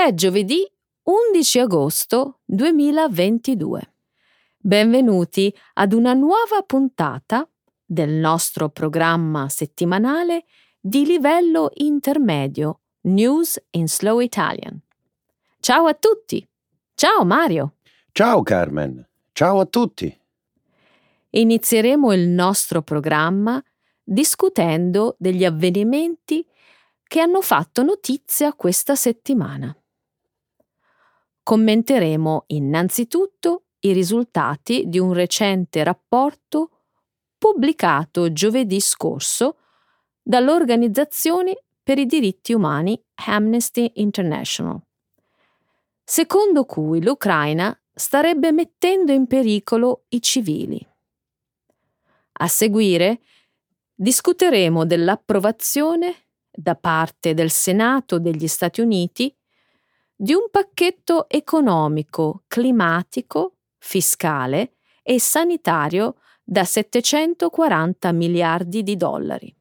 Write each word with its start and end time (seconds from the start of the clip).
È 0.00 0.14
giovedì 0.14 0.64
11 1.02 1.58
agosto 1.58 2.38
2022. 2.44 3.94
Benvenuti 4.56 5.52
ad 5.74 5.92
una 5.92 6.12
nuova 6.12 6.62
puntata 6.64 7.48
del 7.84 8.10
nostro 8.10 8.68
programma 8.68 9.48
settimanale 9.48 10.44
di 10.78 11.04
livello 11.04 11.72
intermedio 11.74 12.82
News 13.06 13.60
in 13.70 13.88
Slow 13.88 14.20
Italian. 14.20 14.80
Ciao 15.58 15.86
a 15.86 15.94
tutti! 15.94 16.48
Ciao 16.94 17.24
Mario! 17.24 17.74
Ciao 18.12 18.42
Carmen! 18.44 19.04
Ciao 19.32 19.58
a 19.58 19.66
tutti! 19.66 20.16
Inizieremo 21.30 22.12
il 22.12 22.28
nostro 22.28 22.82
programma 22.82 23.60
discutendo 24.00 25.16
degli 25.18 25.44
avvenimenti 25.44 26.46
che 27.02 27.18
hanno 27.18 27.40
fatto 27.40 27.82
notizia 27.82 28.52
questa 28.52 28.94
settimana. 28.94 29.74
Commenteremo 31.48 32.44
innanzitutto 32.48 33.68
i 33.78 33.94
risultati 33.94 34.84
di 34.86 34.98
un 34.98 35.14
recente 35.14 35.82
rapporto 35.82 36.82
pubblicato 37.38 38.34
giovedì 38.34 38.80
scorso 38.80 39.56
dall'Organizzazione 40.20 41.64
per 41.82 41.96
i 41.96 42.04
diritti 42.04 42.52
umani 42.52 43.02
Amnesty 43.28 43.90
International, 43.94 44.78
secondo 46.04 46.66
cui 46.66 47.02
l'Ucraina 47.02 47.74
starebbe 47.94 48.52
mettendo 48.52 49.12
in 49.12 49.26
pericolo 49.26 50.04
i 50.08 50.20
civili. 50.20 50.86
A 52.40 52.46
seguire 52.46 53.22
discuteremo 53.94 54.84
dell'approvazione 54.84 56.14
da 56.50 56.74
parte 56.74 57.32
del 57.32 57.50
Senato 57.50 58.18
degli 58.18 58.48
Stati 58.48 58.82
Uniti 58.82 59.34
di 60.20 60.32
un 60.32 60.48
pacchetto 60.50 61.28
economico, 61.28 62.42
climatico, 62.48 63.58
fiscale 63.78 64.72
e 65.00 65.20
sanitario 65.20 66.16
da 66.42 66.64
740 66.64 68.10
miliardi 68.10 68.82
di 68.82 68.96
dollari. 68.96 69.54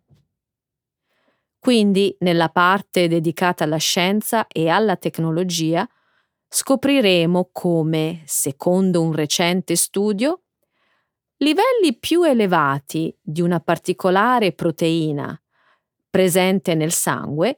Quindi, 1.59 2.15
nella 2.21 2.49
parte 2.49 3.07
dedicata 3.07 3.65
alla 3.65 3.77
scienza 3.77 4.47
e 4.47 4.67
alla 4.67 4.95
tecnologia, 4.95 5.87
scopriremo 6.47 7.49
come, 7.51 8.23
secondo 8.25 9.03
un 9.03 9.11
recente 9.13 9.75
studio, 9.75 10.41
livelli 11.37 11.95
più 11.99 12.23
elevati 12.23 13.15
di 13.21 13.41
una 13.41 13.59
particolare 13.59 14.53
proteina 14.53 15.39
presente 16.09 16.73
nel 16.73 16.93
sangue 16.93 17.57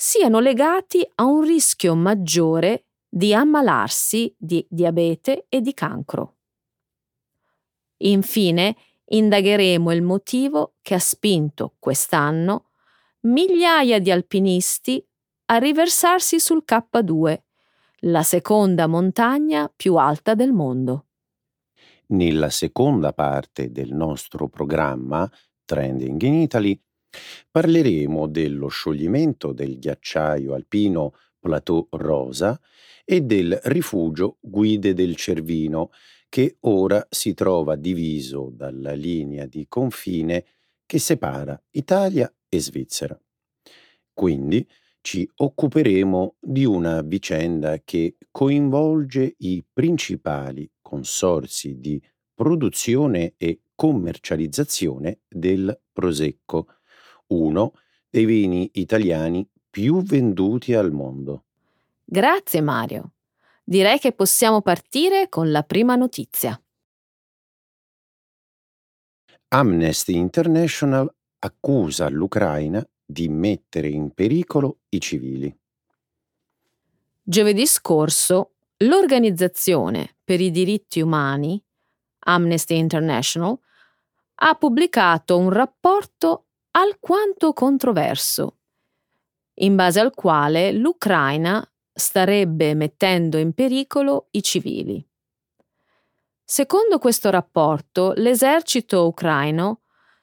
siano 0.00 0.38
legati 0.38 1.04
a 1.16 1.24
un 1.24 1.42
rischio 1.42 1.96
maggiore 1.96 2.84
di 3.08 3.34
ammalarsi 3.34 4.32
di 4.38 4.64
diabete 4.70 5.46
e 5.48 5.60
di 5.60 5.74
cancro. 5.74 6.36
Infine, 8.02 8.76
indagheremo 9.06 9.90
il 9.90 10.02
motivo 10.02 10.74
che 10.82 10.94
ha 10.94 11.00
spinto 11.00 11.74
quest'anno 11.80 12.66
migliaia 13.22 13.98
di 13.98 14.12
alpinisti 14.12 15.04
a 15.46 15.56
riversarsi 15.56 16.38
sul 16.38 16.62
K2, 16.64 17.40
la 18.02 18.22
seconda 18.22 18.86
montagna 18.86 19.68
più 19.74 19.96
alta 19.96 20.36
del 20.36 20.52
mondo. 20.52 21.06
Nella 22.10 22.50
seconda 22.50 23.12
parte 23.12 23.72
del 23.72 23.92
nostro 23.92 24.46
programma 24.46 25.28
Trending 25.64 26.22
in 26.22 26.34
Italy 26.34 26.80
parleremo 27.50 28.26
dello 28.26 28.68
scioglimento 28.68 29.52
del 29.52 29.78
ghiacciaio 29.78 30.54
alpino 30.54 31.14
Plateau 31.38 31.86
Rosa 31.90 32.60
e 33.04 33.22
del 33.22 33.58
rifugio 33.64 34.38
Guide 34.40 34.92
del 34.92 35.16
Cervino 35.16 35.90
che 36.28 36.56
ora 36.60 37.06
si 37.08 37.32
trova 37.32 37.76
diviso 37.76 38.50
dalla 38.52 38.92
linea 38.92 39.46
di 39.46 39.66
confine 39.68 40.44
che 40.84 40.98
separa 40.98 41.60
Italia 41.70 42.32
e 42.48 42.60
Svizzera. 42.60 43.18
Quindi 44.12 44.66
ci 45.00 45.28
occuperemo 45.36 46.36
di 46.40 46.64
una 46.64 47.02
vicenda 47.02 47.78
che 47.82 48.16
coinvolge 48.30 49.36
i 49.38 49.64
principali 49.72 50.70
consorzi 50.82 51.78
di 51.78 52.02
produzione 52.34 53.34
e 53.36 53.60
commercializzazione 53.74 55.20
del 55.28 55.80
Prosecco, 55.92 56.66
uno 57.28 57.72
dei 58.08 58.24
vini 58.24 58.70
italiani 58.74 59.46
più 59.70 60.02
venduti 60.02 60.74
al 60.74 60.92
mondo. 60.92 61.44
Grazie 62.04 62.60
Mario. 62.60 63.12
Direi 63.64 63.98
che 63.98 64.12
possiamo 64.12 64.62
partire 64.62 65.28
con 65.28 65.50
la 65.50 65.62
prima 65.62 65.94
notizia. 65.94 66.60
Amnesty 69.48 70.14
International 70.14 71.12
accusa 71.40 72.08
l'Ucraina 72.08 72.86
di 73.04 73.28
mettere 73.28 73.88
in 73.88 74.10
pericolo 74.10 74.80
i 74.90 75.00
civili. 75.00 75.54
Giovedì 77.22 77.66
scorso 77.66 78.52
l'Organizzazione 78.78 80.16
per 80.22 80.40
i 80.40 80.50
diritti 80.50 81.00
umani, 81.00 81.62
Amnesty 82.20 82.76
International, 82.76 83.58
ha 84.40 84.54
pubblicato 84.54 85.36
un 85.38 85.50
rapporto 85.50 86.47
alquanto 86.78 87.52
controverso, 87.52 88.58
in 89.54 89.74
base 89.74 89.98
al 89.98 90.14
quale 90.14 90.70
l'Ucraina 90.70 91.68
starebbe 91.92 92.74
mettendo 92.74 93.36
in 93.36 93.52
pericolo 93.52 94.28
i 94.30 94.42
civili. 94.42 95.04
Secondo 96.44 96.98
questo 96.98 97.30
rapporto, 97.30 98.12
l'esercito 98.14 99.06
ucraino 99.08 99.80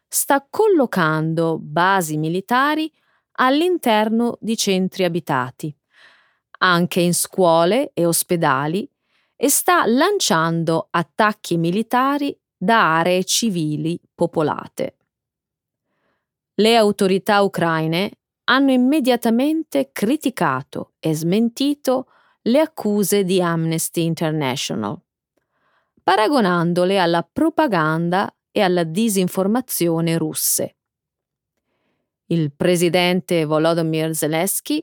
sta 0.08 0.48
collocando 0.50 1.58
basi 1.60 2.16
militari 2.16 2.90
all'interno 3.34 4.38
di 4.40 4.56
centri 4.56 5.04
abitati, 5.04 5.76
anche 6.60 7.02
in 7.02 7.14
scuole 7.14 7.92
e 7.94 8.06
ospedali, 8.06 8.90
e 9.36 9.50
sta 9.50 9.86
lanciando 9.86 10.88
attacchi 10.90 11.58
militari 11.58 12.36
da 12.56 12.96
aree 13.00 13.26
civili 13.26 14.00
popolate. 14.16 14.96
Le 16.58 16.78
autorità 16.78 17.42
ucraine 17.42 18.12
hanno 18.46 18.72
immediatamente 18.72 19.90
criticato 19.92 20.94
e 21.00 21.14
smentito 21.14 22.08
le 22.44 22.60
accuse 22.60 23.26
di 23.26 23.42
Amnesty 23.42 24.06
International, 24.06 24.98
paragonandole 26.02 26.98
alla 26.98 27.28
propaganda 27.30 28.34
e 28.52 28.62
alla 28.62 28.84
disinformazione 28.84 30.18
russe. 30.18 30.76
Il 32.28 32.54
presidente 32.54 33.44
Volodymyr 33.44 34.16
Zelensky 34.16 34.82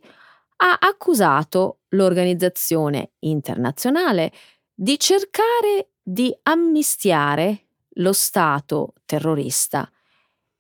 ha 0.57 0.77
accusato 0.79 1.79
l'organizzazione 1.91 3.13
internazionale 3.21 4.31
di 4.75 4.99
cercare 4.99 5.93
di 6.03 6.37
amnistiare 6.43 7.69
lo 7.97 8.13
Stato 8.13 8.93
terrorista 9.07 9.91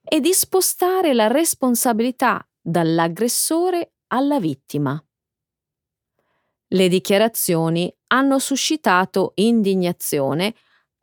e 0.02 0.20
di 0.20 0.32
spostare 0.32 1.14
la 1.14 1.28
responsabilità 1.28 2.46
dall'aggressore 2.60 3.94
alla 4.08 4.38
vittima. 4.40 5.02
Le 6.68 6.88
dichiarazioni 6.88 7.94
hanno 8.08 8.38
suscitato 8.38 9.32
indignazione 9.36 10.54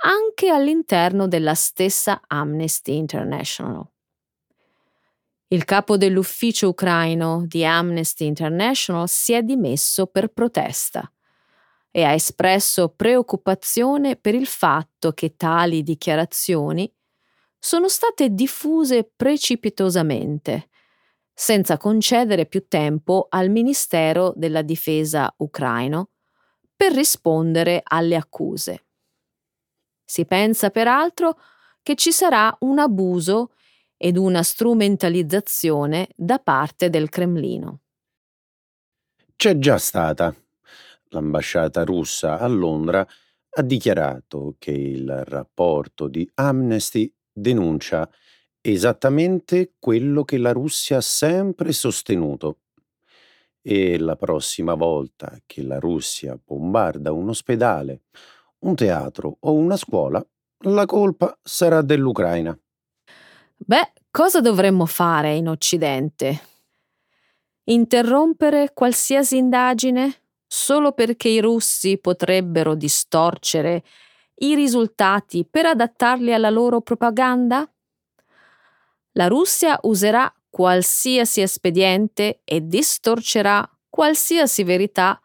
anche 0.02 0.50
all'interno 0.50 1.28
della 1.28 1.54
stessa 1.54 2.22
Amnesty 2.28 2.96
International. 2.96 3.86
Il 5.52 5.66
capo 5.66 5.98
dell'ufficio 5.98 6.70
ucraino 6.70 7.44
di 7.48 7.66
Amnesty 7.66 8.26
International 8.26 9.10
si 9.10 9.34
è 9.34 9.42
dimesso 9.42 10.06
per 10.06 10.28
protesta 10.28 11.12
e 11.92 12.04
ha 12.04 12.14
espresso 12.14 12.90
preoccupazione 12.90 14.16
per 14.16 14.36
il 14.36 14.46
fatto 14.46 15.12
che 15.14 15.36
tali 15.36 15.82
dichiarazioni 15.82 16.92
sono 17.60 17.90
state 17.90 18.30
diffuse 18.30 19.04
precipitosamente 19.04 20.70
senza 21.34 21.78
concedere 21.78 22.46
più 22.46 22.68
tempo 22.68 23.28
al 23.30 23.50
Ministero 23.50 24.34
della 24.36 24.62
Difesa 24.62 25.34
ucraino 25.38 26.10
per 26.76 26.94
rispondere 26.94 27.82
alle 27.84 28.16
accuse. 28.16 28.86
Si 30.04 30.26
pensa 30.26 30.70
peraltro 30.70 31.38
che 31.84 31.96
ci 31.96 32.12
sarà 32.12 32.56
un 32.62 32.80
abuso 32.80 33.54
ed 33.96 34.18
una 34.18 34.44
strumentalizzazione 34.44 36.10
da 36.16 36.40
parte 36.40 36.90
del 36.90 37.10
Cremlino. 37.10 37.82
C'è 39.36 39.58
già 39.58 39.78
stata. 39.78 40.34
L'ambasciata 41.12 41.84
russa 41.84 42.38
a 42.38 42.48
Londra 42.48 43.06
ha 43.52 43.62
dichiarato 43.62 44.56
che 44.58 44.72
il 44.72 45.24
rapporto 45.26 46.08
di 46.08 46.30
Amnesty 46.36 47.14
denuncia 47.40 48.10
esattamente 48.62 49.74
quello 49.80 50.24
che 50.24 50.38
la 50.38 50.52
Russia 50.52 50.98
ha 50.98 51.02
sempre 51.02 51.72
sostenuto. 51.74 52.60
e 53.62 53.98
la 54.00 54.16
prossima 54.16 54.74
volta 54.74 55.38
che 55.46 55.62
la 55.64 55.80
Russia 55.80 56.40
bombarda 56.44 57.12
un 57.12 57.30
ospedale, 57.30 58.04
un 58.60 58.76
teatro 58.76 59.38
o 59.42 59.54
una 59.54 59.78
scuola, 59.78 60.26
la 60.66 60.86
colpa 60.86 61.38
sarà 61.44 61.82
dell'Ucraina. 61.82 62.58
Beh, 63.58 63.94
cosa 64.12 64.42
dovremmo 64.42 64.86
fare 64.86 65.36
in 65.36 65.48
Occidente? 65.48 66.42
Interrompere 67.66 68.72
qualsiasi 68.74 69.38
indagine 69.38 70.22
solo 70.48 70.92
perché 70.94 71.30
i 71.30 71.40
russi 71.40 72.00
potrebbero 72.00 72.74
distorcere 72.74 73.84
i 74.40 74.56
risultati 74.56 75.46
per 75.50 75.66
adattarli 75.66 76.34
alla 76.34 76.50
loro 76.50 76.82
propaganda? 76.82 77.70
La 79.14 79.28
Russia 79.28 79.80
userà 79.84 80.32
qualsiasi 80.50 81.42
espediente 81.42 82.42
e 82.44 82.66
distorcerà 82.66 83.68
qualsiasi 83.90 84.64
verità 84.64 85.20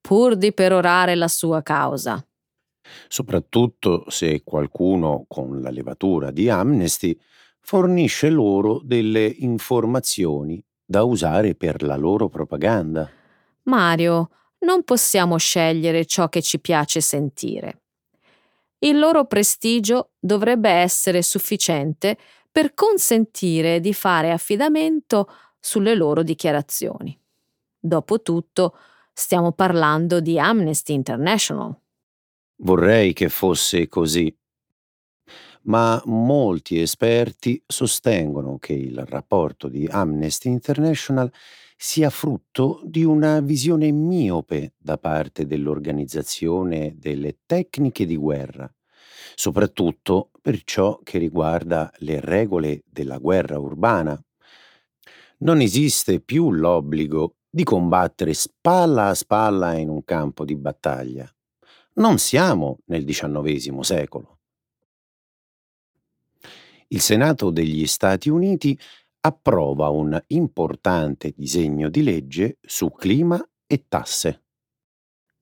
pur 0.00 0.36
di 0.36 0.52
perorare 0.52 1.14
la 1.14 1.28
sua 1.28 1.62
causa. 1.62 2.24
Soprattutto 3.08 4.04
se 4.08 4.42
qualcuno 4.42 5.24
con 5.28 5.60
la 5.60 5.70
levatura 5.70 6.30
di 6.30 6.48
Amnesty 6.48 7.18
fornisce 7.60 8.30
loro 8.30 8.80
delle 8.82 9.26
informazioni 9.26 10.62
da 10.84 11.04
usare 11.04 11.54
per 11.54 11.82
la 11.82 11.96
loro 11.96 12.28
propaganda. 12.28 13.08
Mario, 13.64 14.30
non 14.60 14.82
possiamo 14.82 15.36
scegliere 15.36 16.04
ciò 16.04 16.28
che 16.28 16.42
ci 16.42 16.58
piace 16.58 17.00
sentire. 17.00 17.82
Il 18.82 18.98
loro 18.98 19.26
prestigio 19.26 20.12
dovrebbe 20.18 20.70
essere 20.70 21.20
sufficiente 21.20 22.16
per 22.50 22.72
consentire 22.72 23.78
di 23.78 23.92
fare 23.92 24.30
affidamento 24.30 25.28
sulle 25.60 25.94
loro 25.94 26.22
dichiarazioni. 26.22 27.18
Dopotutto, 27.78 28.76
stiamo 29.12 29.52
parlando 29.52 30.20
di 30.20 30.38
Amnesty 30.38 30.94
International. 30.94 31.78
Vorrei 32.56 33.12
che 33.12 33.28
fosse 33.28 33.86
così, 33.86 34.34
ma 35.62 36.00
molti 36.06 36.80
esperti 36.80 37.62
sostengono 37.66 38.58
che 38.58 38.72
il 38.72 39.04
rapporto 39.04 39.68
di 39.68 39.86
Amnesty 39.86 40.48
International 40.48 41.30
sia 41.82 42.10
frutto 42.10 42.82
di 42.84 43.04
una 43.04 43.40
visione 43.40 43.90
miope 43.90 44.74
da 44.76 44.98
parte 44.98 45.46
dell'organizzazione 45.46 46.94
delle 46.98 47.38
tecniche 47.46 48.04
di 48.04 48.16
guerra, 48.16 48.70
soprattutto 49.34 50.28
per 50.42 50.62
ciò 50.62 51.00
che 51.02 51.16
riguarda 51.16 51.90
le 52.00 52.20
regole 52.20 52.82
della 52.84 53.16
guerra 53.16 53.58
urbana. 53.58 54.22
Non 55.38 55.62
esiste 55.62 56.20
più 56.20 56.50
l'obbligo 56.50 57.36
di 57.48 57.64
combattere 57.64 58.34
spalla 58.34 59.06
a 59.06 59.14
spalla 59.14 59.72
in 59.72 59.88
un 59.88 60.04
campo 60.04 60.44
di 60.44 60.56
battaglia. 60.56 61.34
Non 61.94 62.18
siamo 62.18 62.80
nel 62.88 63.06
XIX 63.06 63.80
secolo. 63.80 64.40
Il 66.88 67.00
Senato 67.00 67.48
degli 67.48 67.86
Stati 67.86 68.28
Uniti 68.28 68.78
approva 69.20 69.88
un 69.88 70.20
importante 70.28 71.32
disegno 71.36 71.88
di 71.88 72.02
legge 72.02 72.58
su 72.62 72.90
clima 72.90 73.42
e 73.66 73.84
tasse. 73.88 74.44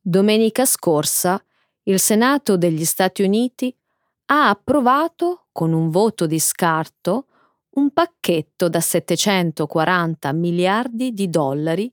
Domenica 0.00 0.64
scorsa 0.64 1.42
il 1.84 1.98
Senato 1.98 2.56
degli 2.56 2.84
Stati 2.84 3.22
Uniti 3.22 3.75
ha 4.26 4.48
approvato 4.48 5.46
con 5.52 5.72
un 5.72 5.90
voto 5.90 6.26
di 6.26 6.38
scarto 6.38 7.26
un 7.70 7.92
pacchetto 7.92 8.69
da 8.69 8.80
740 8.80 10.32
miliardi 10.32 11.12
di 11.12 11.31
dollari 11.31 11.92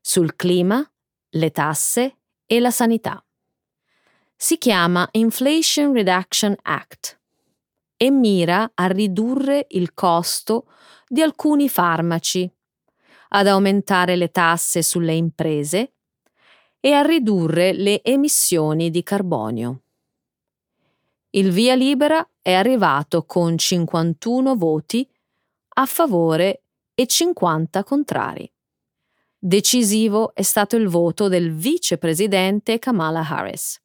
sul 0.00 0.36
clima, 0.36 0.84
le 1.30 1.50
tasse 1.50 2.18
e 2.46 2.60
la 2.60 2.70
sanità. 2.70 3.24
Si 4.36 4.58
chiama 4.58 5.08
Inflation 5.12 5.92
Reduction 5.92 6.54
Act 6.62 7.20
e 7.96 8.10
mira 8.10 8.72
a 8.74 8.86
ridurre 8.86 9.66
il 9.70 9.94
costo 9.94 10.66
di 11.12 11.20
alcuni 11.20 11.68
farmaci, 11.68 12.50
ad 13.34 13.46
aumentare 13.46 14.16
le 14.16 14.30
tasse 14.30 14.80
sulle 14.80 15.12
imprese 15.12 15.92
e 16.80 16.92
a 16.92 17.02
ridurre 17.02 17.74
le 17.74 18.02
emissioni 18.02 18.88
di 18.88 19.02
carbonio. 19.02 19.82
Il 21.34 21.50
via 21.50 21.74
libera 21.74 22.26
è 22.40 22.54
arrivato 22.54 23.26
con 23.26 23.58
51 23.58 24.56
voti 24.56 25.06
a 25.74 25.84
favore 25.84 26.62
e 26.94 27.06
50 27.06 27.84
contrari. 27.84 28.50
Decisivo 29.38 30.34
è 30.34 30.42
stato 30.42 30.76
il 30.76 30.88
voto 30.88 31.28
del 31.28 31.52
vicepresidente 31.52 32.78
Kamala 32.78 33.20
Harris. 33.20 33.78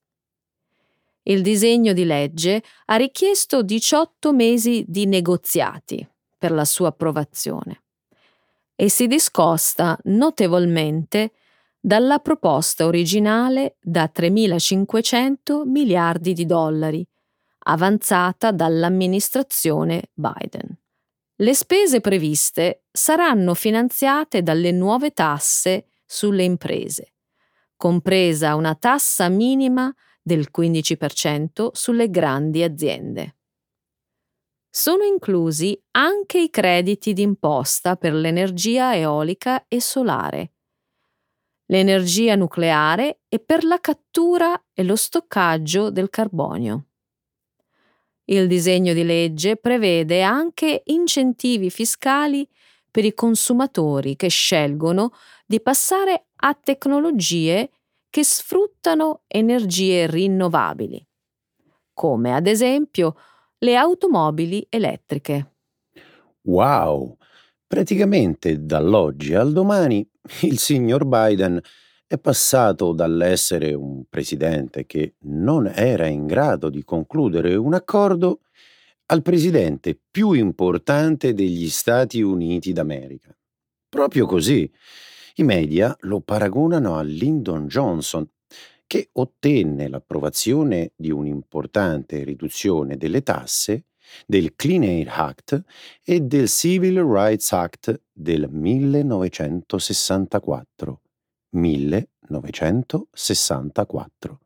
Il 1.24 1.41
disegno 1.41 1.91
di 1.91 2.06
legge 2.06 2.63
ha 2.85 2.95
richiesto 2.95 3.63
18 3.63 4.31
mesi 4.31 4.85
di 4.88 5.06
negoziati 5.06 6.07
per 6.38 6.51
la 6.51 6.66
sua 6.66 6.89
approvazione 6.89 7.81
e 8.80 8.89
si 8.89 9.07
discosta 9.07 9.98
notevolmente 10.04 11.31
dalla 11.80 12.19
proposta 12.19 12.86
originale 12.86 13.78
da 13.81 14.12
3.500 14.13 15.68
miliardi 15.68 16.34
di 16.34 16.45
dollari, 16.45 17.06
avanzata 17.60 18.51
dall'amministrazione 18.51 20.10
Biden. 20.13 20.78
Le 21.38 21.54
spese 21.56 22.01
previste 22.01 22.84
saranno 22.92 23.56
finanziate 23.56 24.44
dalle 24.44 24.72
nuove 24.72 25.12
tasse 25.12 25.88
sulle 26.06 26.44
imprese, 26.44 27.13
compresa 27.75 28.54
una 28.54 28.75
tassa 28.75 29.28
minima 29.28 29.92
del 30.22 30.50
15% 30.56 31.69
sulle 31.72 32.10
grandi 32.12 32.62
aziende. 32.62 33.37
Sono 34.79 35.03
inclusi 35.06 35.75
anche 35.94 36.38
i 36.38 36.51
crediti 36.51 37.13
d'imposta 37.13 37.95
per 37.95 38.13
l'energia 38.13 38.95
eolica 38.95 39.65
e 39.68 39.81
solare, 39.81 40.51
l'energia 41.71 42.35
nucleare 42.35 43.21
e 43.27 43.39
per 43.39 43.63
la 43.63 43.79
cattura 43.79 44.65
e 44.75 44.83
lo 44.83 44.95
stoccaggio 44.95 45.89
del 45.89 46.12
carbonio. 46.12 46.89
Il 48.25 48.45
disegno 48.45 48.93
di 48.93 49.03
legge 49.03 49.55
prevede 49.55 50.22
anche 50.22 50.84
incentivi 50.86 51.72
fiscali 51.72 52.48
per 52.91 53.03
i 53.03 53.15
consumatori 53.15 54.15
che 54.15 54.27
scelgono 54.27 55.12
di 55.48 55.60
passare 55.60 56.27
a 56.36 56.53
tecnologie 56.53 57.72
che 58.12 58.24
sfruttano 58.24 59.24
energie 59.25 60.05
rinnovabili, 60.05 61.03
come 61.93 62.36
ad 62.36 62.46
esempio 62.46 63.15
le 63.59 63.75
automobili 63.75 64.65
elettriche. 64.69 65.53
Wow! 66.43 67.17
Praticamente 67.65 68.63
dall'oggi 68.63 69.33
al 69.33 69.51
domani 69.51 70.07
il 70.43 70.57
signor 70.57 71.05
Biden 71.05 71.59
è 72.05 72.17
passato 72.17 72.93
dall'essere 72.93 73.73
un 73.73 74.05
presidente 74.07 74.85
che 74.85 75.15
non 75.23 75.67
era 75.67 76.07
in 76.07 76.25
grado 76.25 76.69
di 76.69 76.83
concludere 76.83 77.55
un 77.55 77.73
accordo 77.73 78.41
al 79.07 79.21
presidente 79.21 79.99
più 80.09 80.31
importante 80.31 81.33
degli 81.33 81.67
Stati 81.69 82.21
Uniti 82.21 82.71
d'America. 82.71 83.35
Proprio 83.89 84.25
così. 84.25 84.69
I 85.35 85.43
media 85.43 85.95
lo 86.01 86.21
paragonano 86.21 86.95
a 86.97 87.01
Lyndon 87.01 87.67
Johnson, 87.67 88.27
che 88.88 89.10
ottenne 89.13 89.88
l'approvazione 89.89 90.94
di 90.96 91.12
un'importante 91.12 92.24
riduzione 92.24 92.98
delle 92.98 93.22
tasse, 93.22 93.84
del 94.25 94.56
Clean 94.56 94.82
Air 94.84 95.10
Act 95.10 95.62
e 96.03 96.22
del 96.22 96.48
Civil 96.48 97.03
Rights 97.03 97.51
Act 97.51 98.01
del 98.13 98.48
1964. 98.50 101.01
1964. 101.50 104.39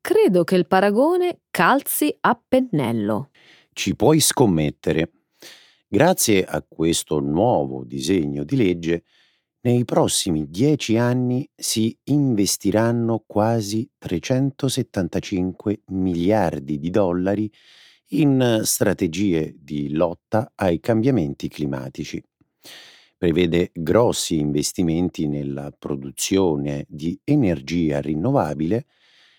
Credo 0.00 0.44
che 0.44 0.54
il 0.56 0.66
paragone 0.66 1.40
calzi 1.50 2.16
a 2.20 2.40
pennello. 2.48 3.28
Ci 3.72 3.94
puoi 3.94 4.20
scommettere. 4.20 5.12
Grazie 5.86 6.42
a 6.44 6.64
questo 6.66 7.20
nuovo 7.20 7.84
disegno 7.84 8.44
di 8.44 8.56
legge, 8.56 9.04
nei 9.62 9.84
prossimi 9.84 10.48
dieci 10.48 10.96
anni 10.96 11.48
si 11.54 11.96
investiranno 12.04 13.22
quasi 13.26 13.88
375 13.98 15.82
miliardi 15.86 16.78
di 16.78 16.90
dollari 16.90 17.50
in 18.10 18.60
strategie 18.64 19.54
di 19.58 19.92
lotta 19.92 20.52
ai 20.56 20.80
cambiamenti 20.80 21.48
climatici 21.48 22.22
prevede 23.22 23.70
grossi 23.72 24.36
investimenti 24.38 25.28
nella 25.28 25.70
produzione 25.70 26.84
di 26.88 27.16
energia 27.22 28.00
rinnovabile 28.00 28.86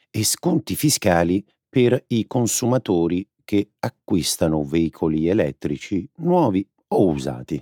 e 0.09 0.23
sconti 0.23 0.77
fiscali 0.77 1.45
per 1.67 2.01
i 2.07 2.25
consumatori 2.25 3.27
che 3.43 3.71
acquistano 3.79 4.63
veicoli 4.63 5.27
elettrici 5.27 6.09
nuovi 6.19 6.65
o 6.87 7.07
usati. 7.09 7.61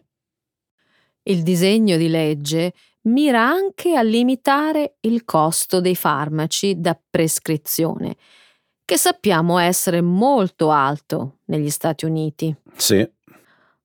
Il 1.32 1.44
disegno 1.44 1.96
di 1.96 2.10
legge 2.10 2.74
mira 3.04 3.48
anche 3.48 3.96
a 3.96 4.02
limitare 4.02 4.98
il 5.00 5.24
costo 5.24 5.80
dei 5.80 5.96
farmaci 5.96 6.82
da 6.82 7.00
prescrizione, 7.10 8.18
che 8.84 8.98
sappiamo 8.98 9.58
essere 9.58 10.02
molto 10.02 10.72
alto 10.72 11.38
negli 11.46 11.70
Stati 11.70 12.04
Uniti. 12.04 12.54
Sì. 12.76 13.10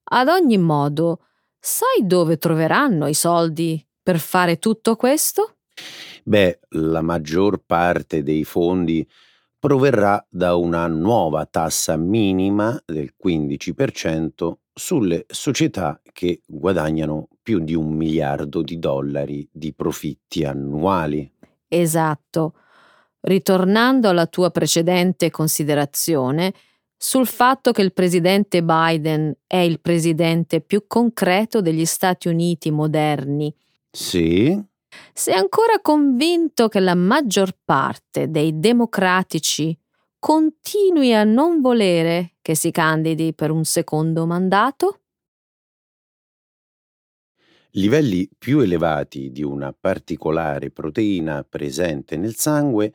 Ad 0.09 0.27
ogni 0.27 0.57
modo, 0.57 1.21
sai 1.57 2.05
dove 2.05 2.37
troveranno 2.37 3.07
i 3.07 3.13
soldi 3.13 3.81
per 4.03 4.19
fare 4.19 4.59
tutto 4.59 4.97
questo? 4.97 5.55
Beh, 6.25 6.59
la 6.71 7.01
maggior 7.01 7.61
parte 7.65 8.23
dei 8.23 8.43
fondi 8.43 9.07
proverrà 9.67 10.25
da 10.29 10.55
una 10.55 10.87
nuova 10.87 11.45
tassa 11.45 11.97
minima 11.97 12.81
del 12.85 13.13
15% 13.21 14.53
sulle 14.73 15.25
società 15.27 15.99
che 16.13 16.39
guadagnano 16.47 17.27
più 17.43 17.59
di 17.59 17.75
un 17.75 17.89
miliardo 17.89 18.61
di 18.61 18.79
dollari 18.79 19.45
di 19.51 19.73
profitti 19.73 20.45
annuali. 20.45 21.29
Esatto. 21.67 22.53
Ritornando 23.19 24.07
alla 24.07 24.27
tua 24.27 24.51
precedente 24.51 25.29
considerazione 25.31 26.53
sul 26.95 27.27
fatto 27.27 27.73
che 27.73 27.81
il 27.81 27.91
presidente 27.91 28.63
Biden 28.63 29.35
è 29.45 29.57
il 29.57 29.81
presidente 29.81 30.61
più 30.61 30.85
concreto 30.87 31.59
degli 31.59 31.83
Stati 31.83 32.29
Uniti 32.29 32.71
moderni. 32.71 33.53
Sì? 33.91 34.57
Sei 35.13 35.33
ancora 35.33 35.79
convinto 35.81 36.67
che 36.67 36.79
la 36.79 36.95
maggior 36.95 37.57
parte 37.63 38.29
dei 38.29 38.59
democratici 38.59 39.77
continui 40.19 41.13
a 41.13 41.23
non 41.23 41.61
volere 41.61 42.35
che 42.41 42.55
si 42.55 42.71
candidi 42.71 43.33
per 43.33 43.51
un 43.51 43.63
secondo 43.65 44.25
mandato? 44.25 45.01
Livelli 47.71 48.29
più 48.37 48.59
elevati 48.59 49.31
di 49.31 49.43
una 49.43 49.71
particolare 49.71 50.71
proteina 50.71 51.43
presente 51.43 52.17
nel 52.17 52.35
sangue 52.35 52.93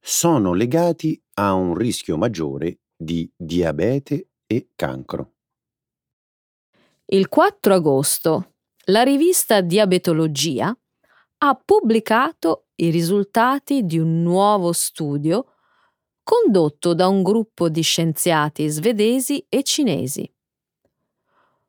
sono 0.00 0.54
legati 0.54 1.20
a 1.34 1.52
un 1.52 1.74
rischio 1.74 2.16
maggiore 2.16 2.80
di 2.96 3.30
diabete 3.36 4.28
e 4.46 4.70
cancro. 4.74 5.34
Il 7.06 7.28
4 7.28 7.74
agosto 7.74 8.54
la 8.86 9.02
rivista 9.02 9.60
Diabetologia 9.60 10.76
ha 11.46 11.60
pubblicato 11.62 12.68
i 12.76 12.88
risultati 12.88 13.84
di 13.84 13.98
un 13.98 14.22
nuovo 14.22 14.72
studio 14.72 15.52
condotto 16.22 16.94
da 16.94 17.06
un 17.06 17.22
gruppo 17.22 17.68
di 17.68 17.82
scienziati 17.82 18.66
svedesi 18.68 19.44
e 19.50 19.62
cinesi. 19.62 20.32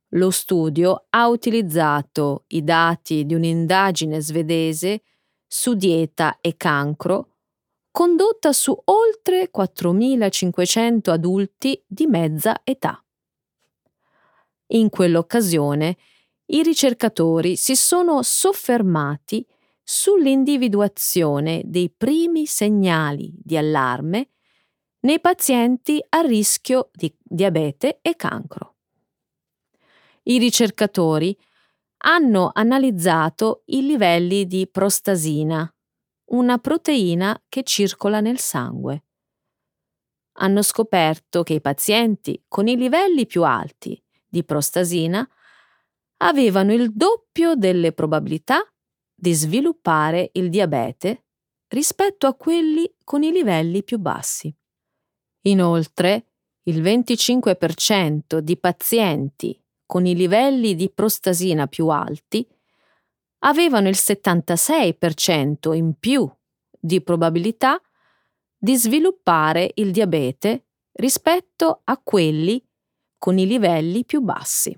Lo 0.09 0.31
studio 0.31 1.07
ha 1.09 1.27
utilizzato 1.27 2.45
i 2.47 2.63
dati 2.63 3.25
di 3.25 3.33
un'indagine 3.33 4.21
svedese 4.21 5.01
su 5.45 5.73
dieta 5.73 6.37
e 6.39 6.55
cancro 6.55 7.31
condotta 7.91 8.53
su 8.53 8.77
oltre 8.85 9.51
4.500 9.53 11.09
adulti 11.09 11.83
di 11.85 12.07
mezza 12.07 12.61
età. 12.63 13.03
In 14.67 14.87
quell'occasione 14.87 15.97
i 16.47 16.63
ricercatori 16.63 17.57
si 17.57 17.75
sono 17.75 18.21
soffermati 18.21 19.45
sull'individuazione 19.87 21.61
dei 21.63 21.91
primi 21.95 22.47
segnali 22.47 23.31
di 23.37 23.55
allarme 23.55 24.31
nei 25.01 25.19
pazienti 25.19 26.03
a 26.09 26.21
rischio 26.21 26.89
di 26.91 27.15
diabete 27.21 27.99
e 28.01 28.15
cancro. 28.15 28.77
I 30.23 30.39
ricercatori 30.39 31.37
hanno 31.97 32.49
analizzato 32.51 33.61
i 33.65 33.85
livelli 33.85 34.47
di 34.47 34.67
prostasina, 34.67 35.71
una 36.31 36.57
proteina 36.57 37.39
che 37.47 37.61
circola 37.61 38.19
nel 38.21 38.39
sangue. 38.39 39.03
Hanno 40.37 40.63
scoperto 40.63 41.43
che 41.43 41.53
i 41.53 41.61
pazienti 41.61 42.43
con 42.47 42.67
i 42.67 42.75
livelli 42.75 43.27
più 43.27 43.43
alti 43.43 44.01
di 44.27 44.43
prostasina 44.43 45.27
avevano 46.17 46.73
il 46.73 46.91
doppio 46.91 47.55
delle 47.55 47.93
probabilità 47.93 48.67
di 49.15 49.33
sviluppare 49.33 50.29
il 50.33 50.49
diabete 50.49 51.23
rispetto 51.69 52.27
a 52.27 52.35
quelli 52.35 52.93
con 53.03 53.23
i 53.23 53.31
livelli 53.31 53.83
più 53.83 53.97
bassi. 53.97 54.53
Inoltre, 55.43 56.27
il 56.63 56.81
25% 56.81 58.39
di 58.39 58.57
pazienti 58.57 59.59
con 59.85 60.05
i 60.05 60.15
livelli 60.15 60.75
di 60.75 60.89
prostasina 60.89 61.67
più 61.67 61.87
alti 61.87 62.47
avevano 63.39 63.87
il 63.87 63.95
76% 63.97 65.73
in 65.73 65.93
più 65.99 66.29
di 66.79 67.01
probabilità 67.01 67.79
di 68.57 68.75
sviluppare 68.75 69.71
il 69.75 69.91
diabete 69.91 70.65
rispetto 70.93 71.81
a 71.83 71.97
quelli 71.97 72.63
con 73.17 73.37
i 73.37 73.45
livelli 73.45 74.05
più 74.05 74.21
bassi. 74.21 74.77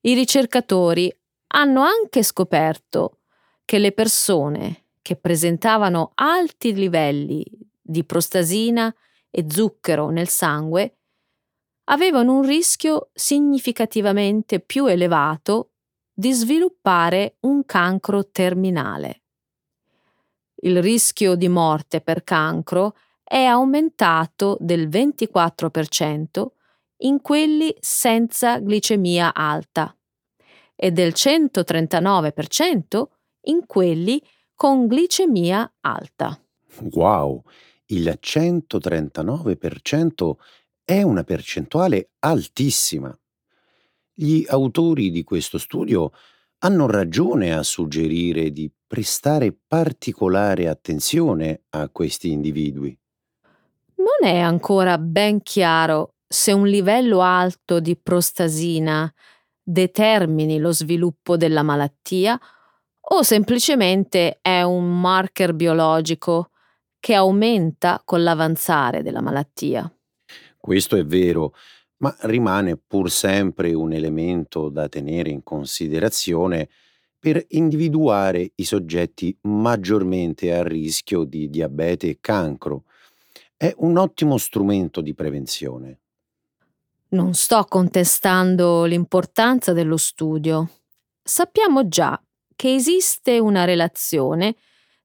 I 0.00 0.14
ricercatori 0.14 1.16
hanno 1.54 1.82
anche 1.82 2.22
scoperto 2.22 3.18
che 3.64 3.78
le 3.78 3.92
persone 3.92 4.86
che 5.02 5.16
presentavano 5.16 6.12
alti 6.14 6.74
livelli 6.74 7.44
di 7.80 8.04
prostasina 8.04 8.94
e 9.30 9.46
zucchero 9.48 10.10
nel 10.10 10.28
sangue 10.28 10.98
avevano 11.84 12.34
un 12.34 12.42
rischio 12.42 13.10
significativamente 13.12 14.60
più 14.60 14.86
elevato 14.86 15.70
di 16.12 16.32
sviluppare 16.32 17.36
un 17.40 17.64
cancro 17.64 18.30
terminale. 18.30 19.22
Il 20.56 20.80
rischio 20.82 21.34
di 21.34 21.48
morte 21.48 22.00
per 22.00 22.24
cancro 22.24 22.96
è 23.22 23.42
aumentato 23.44 24.56
del 24.60 24.88
24% 24.88 26.46
in 26.98 27.20
quelli 27.20 27.74
senza 27.80 28.58
glicemia 28.58 29.34
alta 29.34 29.94
e 30.74 30.90
del 30.90 31.12
139% 31.14 33.04
in 33.42 33.66
quelli 33.66 34.20
con 34.54 34.86
glicemia 34.86 35.70
alta. 35.80 36.40
Wow, 36.92 37.42
il 37.86 38.18
139% 38.20 40.32
è 40.84 41.02
una 41.02 41.24
percentuale 41.24 42.10
altissima. 42.20 43.16
Gli 44.12 44.44
autori 44.46 45.10
di 45.10 45.24
questo 45.24 45.58
studio 45.58 46.12
hanno 46.58 46.86
ragione 46.86 47.52
a 47.52 47.62
suggerire 47.62 48.50
di 48.50 48.70
prestare 48.86 49.54
particolare 49.66 50.68
attenzione 50.68 51.64
a 51.70 51.88
questi 51.90 52.30
individui. 52.30 52.96
Non 53.96 54.30
è 54.30 54.38
ancora 54.38 54.98
ben 54.98 55.42
chiaro 55.42 56.14
se 56.26 56.52
un 56.52 56.66
livello 56.66 57.20
alto 57.20 57.80
di 57.80 57.96
prostasina 57.96 59.12
determini 59.64 60.58
lo 60.58 60.72
sviluppo 60.72 61.36
della 61.38 61.62
malattia 61.62 62.38
o 63.06 63.22
semplicemente 63.22 64.38
è 64.40 64.62
un 64.62 65.00
marker 65.00 65.54
biologico 65.54 66.50
che 67.00 67.14
aumenta 67.14 68.00
con 68.04 68.22
l'avanzare 68.22 69.02
della 69.02 69.20
malattia. 69.20 69.90
Questo 70.56 70.96
è 70.96 71.04
vero, 71.04 71.54
ma 71.98 72.14
rimane 72.20 72.76
pur 72.78 73.10
sempre 73.10 73.74
un 73.74 73.92
elemento 73.92 74.68
da 74.68 74.88
tenere 74.88 75.30
in 75.30 75.42
considerazione 75.42 76.68
per 77.18 77.44
individuare 77.48 78.52
i 78.56 78.64
soggetti 78.64 79.36
maggiormente 79.42 80.54
a 80.54 80.62
rischio 80.62 81.24
di 81.24 81.48
diabete 81.48 82.08
e 82.08 82.18
cancro. 82.20 82.84
È 83.56 83.72
un 83.78 83.96
ottimo 83.96 84.36
strumento 84.36 85.00
di 85.00 85.14
prevenzione. 85.14 86.00
Non 87.14 87.32
sto 87.34 87.64
contestando 87.68 88.82
l'importanza 88.86 89.72
dello 89.72 89.96
studio. 89.96 90.68
Sappiamo 91.22 91.86
già 91.86 92.20
che 92.56 92.74
esiste 92.74 93.38
una 93.38 93.62
relazione 93.64 94.56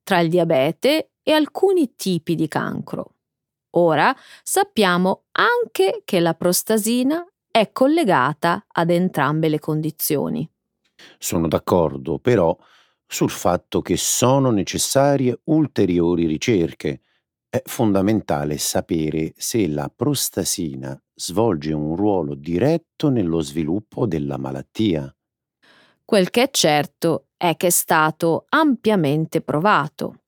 tra 0.02 0.20
il 0.20 0.30
diabete 0.30 1.12
e 1.22 1.32
alcuni 1.34 1.94
tipi 1.96 2.34
di 2.34 2.48
cancro. 2.48 3.14
Ora 3.76 4.16
sappiamo 4.42 5.26
anche 5.34 6.02
che 6.04 6.20
la 6.20 6.34
prostasina 6.34 7.24
è 7.46 7.72
collegata 7.72 8.66
ad 8.68 8.90
entrambe 8.90 9.48
le 9.48 9.60
condizioni. 9.60 10.50
Sono 11.20 11.48
d'accordo 11.48 12.18
però 12.18 12.58
sul 13.06 13.30
fatto 13.30 13.84
che 13.84 13.98
sono 13.98 14.50
necessarie 14.50 15.42
ulteriori 15.44 16.26
ricerche. 16.26 17.02
È 17.48 17.62
fondamentale 17.64 18.58
sapere 18.58 19.32
se 19.38 19.68
la 19.68 19.92
prostasina 19.96 21.00
svolge 21.20 21.74
un 21.74 21.98
ruolo 21.98 22.34
diretto 22.34 23.10
nello 23.10 23.42
sviluppo 23.42 24.08
della 24.08 24.38
malattia. 24.38 25.14
Quel 26.06 26.30
che 26.30 26.44
è 26.44 26.50
certo 26.50 27.28
è 27.36 27.58
che 27.58 27.68
è 27.68 27.72
stato 27.72 28.46
ampiamente 28.50 29.42
provato. 29.42 30.22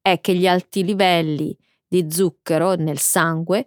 È 0.00 0.20
che 0.20 0.34
gli 0.34 0.46
alti 0.46 0.84
livelli 0.84 1.56
di 1.86 2.06
zucchero 2.10 2.74
nel 2.74 2.98
sangue 2.98 3.66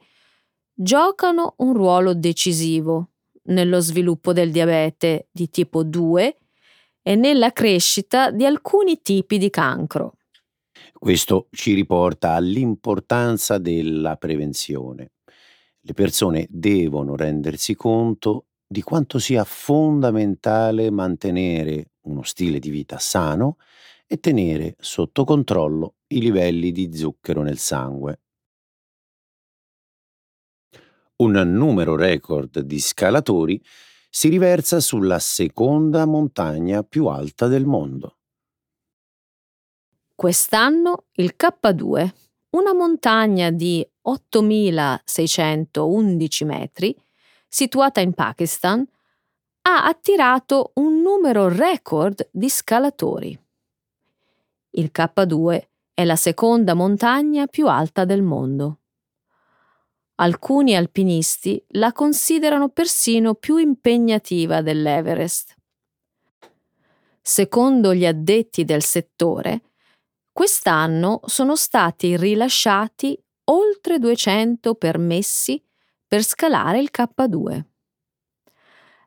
giocano 0.71 1.55
un 1.57 1.73
ruolo 1.73 2.13
decisivo 2.13 3.09
nello 3.45 3.79
sviluppo 3.79 4.31
del 4.31 4.51
diabete 4.51 5.29
di 5.31 5.49
tipo 5.49 5.83
2 5.83 6.37
e 7.01 7.15
nella 7.15 7.51
crescita 7.51 8.29
di 8.29 8.45
alcuni 8.45 9.01
tipi 9.01 9.39
di 9.39 9.49
cancro. 9.49 10.17
Questo 10.93 11.47
ci 11.49 11.73
riporta 11.73 12.33
all'importanza 12.33 13.57
della 13.57 14.15
prevenzione. 14.15 15.09
Le 15.83 15.93
persone 15.93 16.45
devono 16.49 17.15
rendersi 17.15 17.75
conto 17.75 18.45
di 18.67 18.81
quanto 18.81 19.19
sia 19.19 19.43
fondamentale 19.43 20.91
mantenere 20.91 21.91
uno 22.01 22.23
stile 22.23 22.59
di 22.59 22.69
vita 22.69 22.99
sano 22.99 23.57
e 24.05 24.19
tenere 24.19 24.75
sotto 24.79 25.23
controllo 25.23 25.95
i 26.07 26.21
livelli 26.21 26.71
di 26.71 26.93
zucchero 26.93 27.41
nel 27.41 27.57
sangue. 27.57 28.21
Un 31.17 31.31
numero 31.31 31.95
record 31.95 32.59
di 32.59 32.79
scalatori 32.79 33.61
si 34.09 34.27
riversa 34.27 34.79
sulla 34.79 35.19
seconda 35.19 36.05
montagna 36.05 36.83
più 36.83 37.07
alta 37.07 37.47
del 37.47 37.65
mondo. 37.65 38.17
Quest'anno 40.15 41.05
il 41.13 41.35
K2, 41.37 42.11
una 42.51 42.73
montagna 42.73 43.51
di 43.51 43.85
8.611 44.07 46.45
metri, 46.45 46.95
situata 47.47 47.99
in 48.01 48.13
Pakistan, 48.13 48.85
ha 49.63 49.85
attirato 49.85 50.71
un 50.75 51.01
numero 51.01 51.49
record 51.49 52.29
di 52.31 52.49
scalatori. 52.49 53.37
Il 54.71 54.91
K2 54.93 55.61
è 55.93 56.03
la 56.03 56.15
seconda 56.15 56.73
montagna 56.73 57.47
più 57.47 57.67
alta 57.67 58.05
del 58.05 58.21
mondo. 58.21 58.77
Alcuni 60.15 60.75
alpinisti 60.75 61.63
la 61.69 61.91
considerano 61.91 62.69
persino 62.69 63.33
più 63.35 63.57
impegnativa 63.57 64.61
dell'Everest. 64.61 65.55
Secondo 67.21 67.93
gli 67.93 68.05
addetti 68.05 68.63
del 68.63 68.83
settore, 68.83 69.61
quest'anno 70.31 71.21
sono 71.25 71.55
stati 71.55 72.17
rilasciati 72.17 73.17
oltre 73.45 73.99
200 73.99 74.75
permessi 74.75 75.63
per 76.07 76.23
scalare 76.23 76.79
il 76.79 76.89
K2 76.91 77.69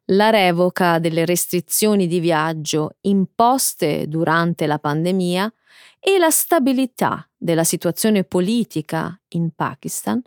la 0.09 0.29
revoca 0.31 0.99
delle 0.99 1.25
restrizioni 1.25 2.07
di 2.07 2.21
viaggio 2.21 2.97
imposte 3.03 4.07
durante 4.07 4.67
la 4.67 4.79
pandemia 4.79 5.51
e 5.99 6.19
la 6.19 6.31
stabilità 6.31 7.27
della 7.35 7.65
situazione 7.65 8.25
politica 8.25 9.19
in 9.29 9.53
Pakistan 9.55 10.21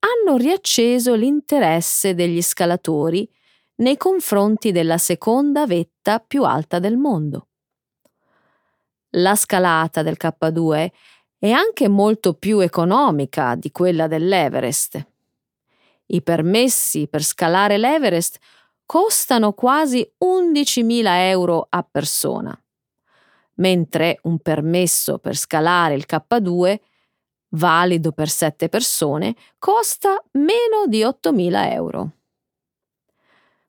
hanno 0.00 0.36
riacceso 0.36 1.14
l'interesse 1.14 2.14
degli 2.14 2.42
scalatori 2.42 3.30
nei 3.76 3.96
confronti 3.96 4.72
della 4.72 4.98
seconda 4.98 5.66
vetta 5.66 6.18
più 6.18 6.42
alta 6.42 6.78
del 6.80 6.96
mondo. 6.96 7.49
La 9.14 9.34
scalata 9.34 10.02
del 10.02 10.16
K2 10.16 10.90
è 11.36 11.50
anche 11.50 11.88
molto 11.88 12.34
più 12.34 12.60
economica 12.60 13.56
di 13.56 13.72
quella 13.72 14.06
dell'Everest. 14.06 15.04
I 16.06 16.22
permessi 16.22 17.08
per 17.08 17.24
scalare 17.24 17.76
l'Everest 17.76 18.38
costano 18.86 19.52
quasi 19.52 20.08
11.000 20.24 21.02
euro 21.28 21.66
a 21.68 21.82
persona, 21.82 22.56
mentre 23.54 24.20
un 24.22 24.38
permesso 24.38 25.18
per 25.18 25.36
scalare 25.36 25.94
il 25.94 26.04
K2, 26.08 26.78
valido 27.54 28.12
per 28.12 28.28
7 28.28 28.68
persone, 28.68 29.34
costa 29.58 30.22
meno 30.32 30.86
di 30.86 31.02
8.000 31.02 31.72
euro. 31.72 32.10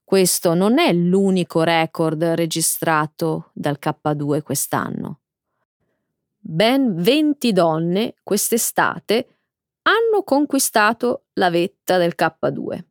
Questo 0.03 0.53
non 0.53 0.77
è 0.77 0.93
l'unico 0.93 1.63
record 1.63 2.21
registrato 2.23 3.49
dal 3.53 3.79
K2 3.81 4.43
quest'anno. 4.43 5.20
Ben 6.43 6.95
20 6.95 7.51
donne 7.51 8.15
quest'estate 8.23 9.37
hanno 9.83 10.23
conquistato 10.23 11.25
la 11.33 11.49
vetta 11.49 11.97
del 11.97 12.13
K2. 12.17 12.83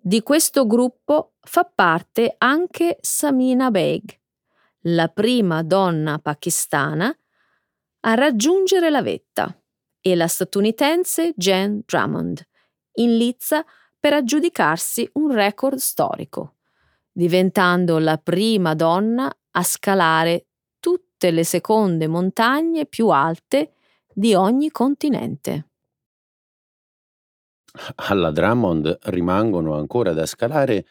Di 0.00 0.22
questo 0.22 0.66
gruppo 0.66 1.34
fa 1.40 1.64
parte 1.64 2.34
anche 2.36 2.98
Samina 3.00 3.70
Beg, 3.70 4.18
la 4.86 5.08
prima 5.08 5.62
donna 5.62 6.18
pakistana 6.18 7.16
a 8.00 8.14
raggiungere 8.14 8.90
la 8.90 9.00
vetta, 9.00 9.56
e 10.06 10.14
la 10.14 10.28
statunitense 10.28 11.32
Jen 11.34 11.80
Drummond, 11.86 12.46
in 12.96 13.16
lizza 13.16 13.64
per 13.98 14.12
aggiudicarsi 14.12 15.08
un 15.14 15.32
record 15.32 15.78
storico, 15.78 16.56
diventando 17.10 17.98
la 17.98 18.18
prima 18.18 18.74
donna 18.74 19.34
a 19.52 19.62
scalare 19.62 20.48
tutte 21.24 21.30
le 21.30 21.44
seconde 21.44 22.06
montagne 22.06 22.84
più 22.84 23.08
alte 23.08 23.72
di 24.12 24.34
ogni 24.34 24.70
continente. 24.70 25.68
Alla 27.96 28.30
Drummond 28.30 28.98
rimangono 29.04 29.74
ancora 29.74 30.12
da 30.12 30.26
scalare 30.26 30.86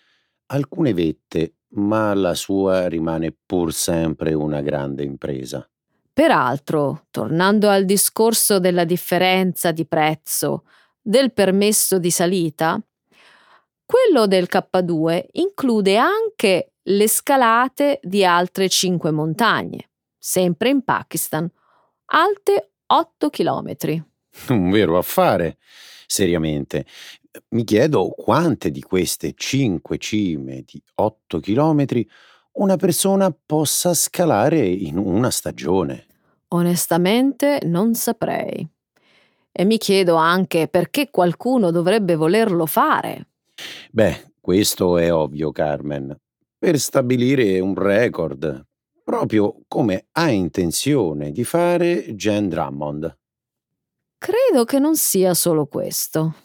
alcune 0.47 0.93
vette, 0.93 1.57
ma 1.75 2.13
la 2.15 2.33
sua 2.33 2.87
rimane 2.87 3.35
pur 3.45 3.71
sempre 3.71 4.33
una 4.33 4.61
grande 4.61 5.03
impresa. 5.03 5.67
Peraltro, 6.11 7.05
tornando 7.11 7.69
al 7.69 7.85
discorso 7.85 8.59
della 8.59 8.85
differenza 8.85 9.71
di 9.71 9.85
prezzo 9.85 10.65
del 10.99 11.31
permesso 11.31 11.99
di 11.99 12.09
salita, 12.09 12.81
quello 13.85 14.25
del 14.25 14.47
K2 14.51 15.25
include 15.33 15.97
anche 15.97 16.73
le 16.81 17.07
scalate 17.07 17.99
di 18.03 18.25
altre 18.25 18.67
cinque 18.67 19.11
montagne, 19.11 19.89
sempre 20.25 20.69
in 20.69 20.83
Pakistan, 20.83 21.51
alte 22.05 22.71
8 22.85 23.29
chilometri. 23.29 24.01
Un 24.47 24.69
vero 24.71 24.97
affare 24.97 25.57
seriamente. 26.07 26.85
Mi 27.49 27.65
chiedo 27.65 28.09
quante 28.09 28.71
di 28.71 28.81
queste 28.81 29.33
cinque 29.35 29.97
cime 29.97 30.63
di 30.65 30.81
8 30.95 31.39
chilometri 31.39 32.09
una 32.53 32.77
persona 32.77 33.35
possa 33.45 33.93
scalare 33.93 34.65
in 34.65 34.97
una 34.97 35.29
stagione. 35.29 36.05
Onestamente 36.49 37.59
non 37.63 37.93
saprei. 37.93 38.65
E 39.51 39.65
mi 39.65 39.77
chiedo 39.77 40.15
anche 40.15 40.69
perché 40.69 41.09
qualcuno 41.09 41.69
dovrebbe 41.69 42.15
volerlo 42.15 42.65
fare. 42.65 43.27
Beh, 43.91 44.35
questo 44.39 44.97
è 44.97 45.11
ovvio, 45.11 45.51
Carmen. 45.51 46.15
Per 46.57 46.79
stabilire 46.79 47.59
un 47.59 47.75
record, 47.75 48.65
proprio 49.03 49.61
come 49.67 50.07
ha 50.13 50.29
intenzione 50.29 51.31
di 51.31 51.43
fare 51.43 52.15
Jen 52.15 52.49
Drummond. 52.49 53.17
Credo 54.17 54.63
che 54.63 54.79
non 54.79 54.95
sia 54.95 55.33
solo 55.33 55.65
questo. 55.65 56.35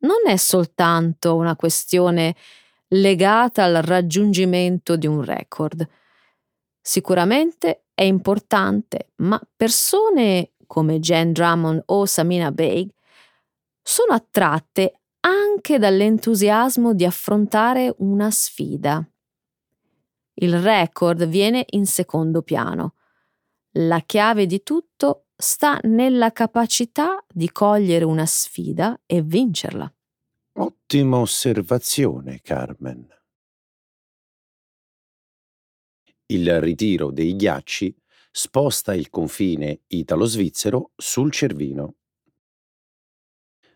Non 0.00 0.28
è 0.28 0.36
soltanto 0.36 1.34
una 1.34 1.56
questione 1.56 2.36
legata 2.88 3.64
al 3.64 3.82
raggiungimento 3.82 4.96
di 4.96 5.06
un 5.06 5.24
record. 5.24 5.86
Sicuramente 6.80 7.86
è 7.92 8.04
importante, 8.04 9.10
ma 9.16 9.40
persone 9.56 10.52
come 10.66 11.00
Jen 11.00 11.32
Drummond 11.32 11.82
o 11.86 12.06
Samina 12.06 12.52
Beg 12.52 12.88
sono 13.82 14.12
attratte 14.12 15.00
anche 15.20 15.78
dall'entusiasmo 15.78 16.94
di 16.94 17.04
affrontare 17.04 17.92
una 17.98 18.30
sfida. 18.30 19.04
Il 20.40 20.60
record 20.60 21.26
viene 21.26 21.64
in 21.70 21.86
secondo 21.86 22.42
piano. 22.42 22.94
La 23.72 24.00
chiave 24.00 24.46
di 24.46 24.62
tutto 24.62 25.26
sta 25.36 25.80
nella 25.82 26.30
capacità 26.30 27.24
di 27.28 27.50
cogliere 27.50 28.04
una 28.04 28.26
sfida 28.26 29.00
e 29.04 29.22
vincerla. 29.22 29.92
Ottima 30.58 31.18
osservazione, 31.18 32.40
Carmen. 32.40 33.06
Il 36.26 36.60
ritiro 36.60 37.10
dei 37.10 37.34
ghiacci 37.34 37.96
sposta 38.30 38.94
il 38.94 39.10
confine 39.10 39.80
italo-svizzero 39.88 40.92
sul 40.94 41.32
Cervino. 41.32 41.94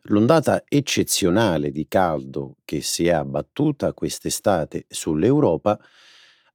L'ondata 0.06 0.62
eccezionale 0.68 1.72
di 1.72 1.88
caldo 1.88 2.56
che 2.64 2.82
si 2.82 3.06
è 3.06 3.12
abbattuta 3.12 3.92
quest'estate 3.94 4.84
sull'Europa 4.88 5.78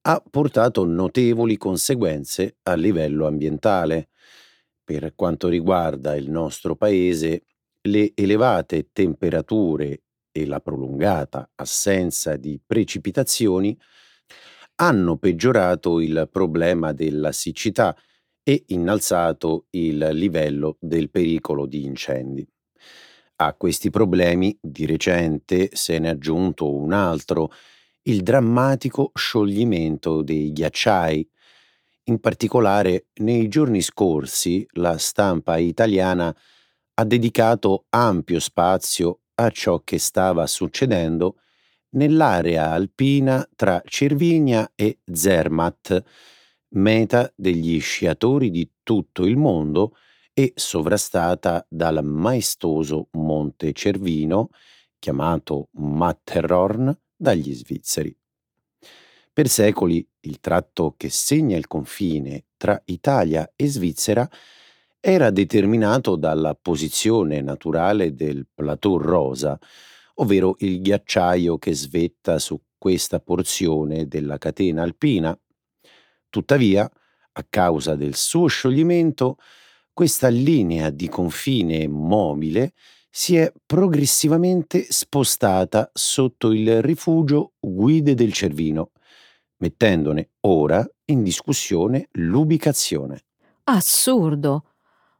ha 0.09 0.23
portato 0.27 0.85
notevoli 0.85 1.57
conseguenze 1.57 2.59
a 2.63 2.75
livello 2.75 3.27
ambientale, 3.27 4.07
per 4.81 5.13
quanto 5.15 5.49
riguarda 5.49 6.15
il 6.15 6.29
nostro 6.29 6.77
paese, 6.77 7.43
le 7.81 8.13
elevate 8.15 8.87
temperature 8.93 10.03
e 10.31 10.45
la 10.45 10.61
prolungata 10.61 11.51
assenza 11.55 12.37
di 12.37 12.57
precipitazioni 12.65 13.77
hanno 14.75 15.17
peggiorato 15.17 15.99
il 15.99 16.29
problema 16.31 16.93
della 16.93 17.33
siccità 17.33 17.93
e 18.43 18.63
innalzato 18.67 19.65
il 19.71 19.97
livello 20.13 20.77
del 20.79 21.09
pericolo 21.09 21.65
di 21.65 21.83
incendi. 21.83 22.47
A 23.39 23.53
questi 23.55 23.89
problemi 23.89 24.57
di 24.61 24.85
recente 24.85 25.69
se 25.73 25.99
n'è 25.99 26.07
aggiunto 26.07 26.73
un 26.73 26.93
altro, 26.93 27.51
il 28.07 28.23
drammatico 28.23 29.11
scioglimento 29.13 30.21
dei 30.21 30.51
ghiacciai. 30.53 31.29
In 32.05 32.19
particolare, 32.19 33.07
nei 33.15 33.49
giorni 33.49 33.81
scorsi 33.81 34.65
la 34.73 34.97
stampa 34.97 35.57
italiana 35.57 36.33
ha 36.93 37.03
dedicato 37.03 37.85
ampio 37.89 38.39
spazio 38.39 39.21
a 39.35 39.49
ciò 39.49 39.81
che 39.83 39.99
stava 39.99 40.47
succedendo 40.47 41.39
nell'area 41.91 42.71
alpina 42.71 43.47
tra 43.55 43.81
Cervinia 43.85 44.71
e 44.73 44.99
Zermatt, 45.03 46.01
meta 46.69 47.31
degli 47.35 47.79
sciatori 47.81 48.49
di 48.49 48.69
tutto 48.83 49.25
il 49.25 49.35
mondo 49.35 49.97
e 50.33 50.53
sovrastata 50.55 51.65
dal 51.69 52.03
maestoso 52.05 53.09
Monte 53.11 53.73
Cervino, 53.73 54.49
chiamato 54.97 55.67
Matterhorn 55.73 56.97
dagli 57.17 57.53
svizzeri. 57.53 58.15
Per 59.33 59.49
secoli 59.49 60.07
il 60.21 60.39
tratto 60.39 60.95
che 60.97 61.09
segna 61.09 61.57
il 61.57 61.67
confine 61.67 62.45
tra 62.57 62.81
Italia 62.85 63.51
e 63.55 63.67
Svizzera 63.67 64.27
era 64.99 65.29
determinato 65.29 66.15
dalla 66.15 66.55
posizione 66.55 67.41
naturale 67.41 68.15
del 68.15 68.47
plateau 68.51 68.97
rosa, 68.97 69.59
ovvero 70.15 70.55
il 70.59 70.81
ghiacciaio 70.81 71.59
che 71.59 71.73
svetta 71.73 72.39
su 72.39 72.59
questa 72.77 73.19
porzione 73.19 74.07
della 74.07 74.37
catena 74.39 74.81
alpina. 74.81 75.39
Tuttavia, 76.29 76.89
a 77.33 77.45
causa 77.47 77.95
del 77.95 78.15
suo 78.15 78.47
scioglimento, 78.47 79.37
questa 79.93 80.29
linea 80.29 80.89
di 80.89 81.09
confine 81.09 81.87
mobile 81.87 82.73
si 83.17 83.35
è 83.35 83.51
progressivamente 83.65 84.85
spostata 84.89 85.89
sotto 85.91 86.51
il 86.51 86.83
rifugio 86.83 87.53
Guide 87.59 88.13
del 88.13 88.31
Cervino, 88.31 88.91
mettendone 89.57 90.33
ora 90.41 90.87
in 91.05 91.23
discussione 91.23 92.09
l'ubicazione. 92.11 93.23
Assurdo! 93.63 94.65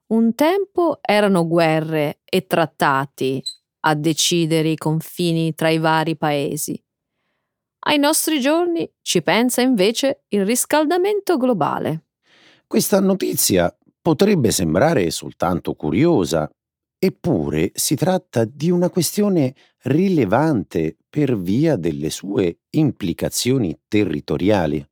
Un 0.10 0.36
tempo 0.36 1.00
erano 1.02 1.48
guerre 1.48 2.20
e 2.24 2.46
trattati 2.46 3.42
a 3.80 3.96
decidere 3.96 4.70
i 4.70 4.78
confini 4.78 5.56
tra 5.56 5.70
i 5.70 5.80
vari 5.80 6.16
paesi. 6.16 6.80
Ai 7.88 7.98
nostri 7.98 8.40
giorni 8.40 8.88
ci 9.02 9.24
pensa 9.24 9.62
invece 9.62 10.26
il 10.28 10.46
riscaldamento 10.46 11.36
globale. 11.38 12.04
Questa 12.68 13.00
notizia 13.00 13.76
potrebbe 14.00 14.52
sembrare 14.52 15.10
soltanto 15.10 15.74
curiosa, 15.74 16.48
eppure 17.00 17.72
si 17.74 17.96
tratta 17.96 18.46
di 18.46 18.70
una 18.70 18.90
questione 18.90 19.54
rilevante 19.84 20.98
per 21.10 21.38
via 21.38 21.76
delle 21.76 22.10
sue 22.10 22.60
implicazioni 22.72 23.80
territoriali. 23.88 24.86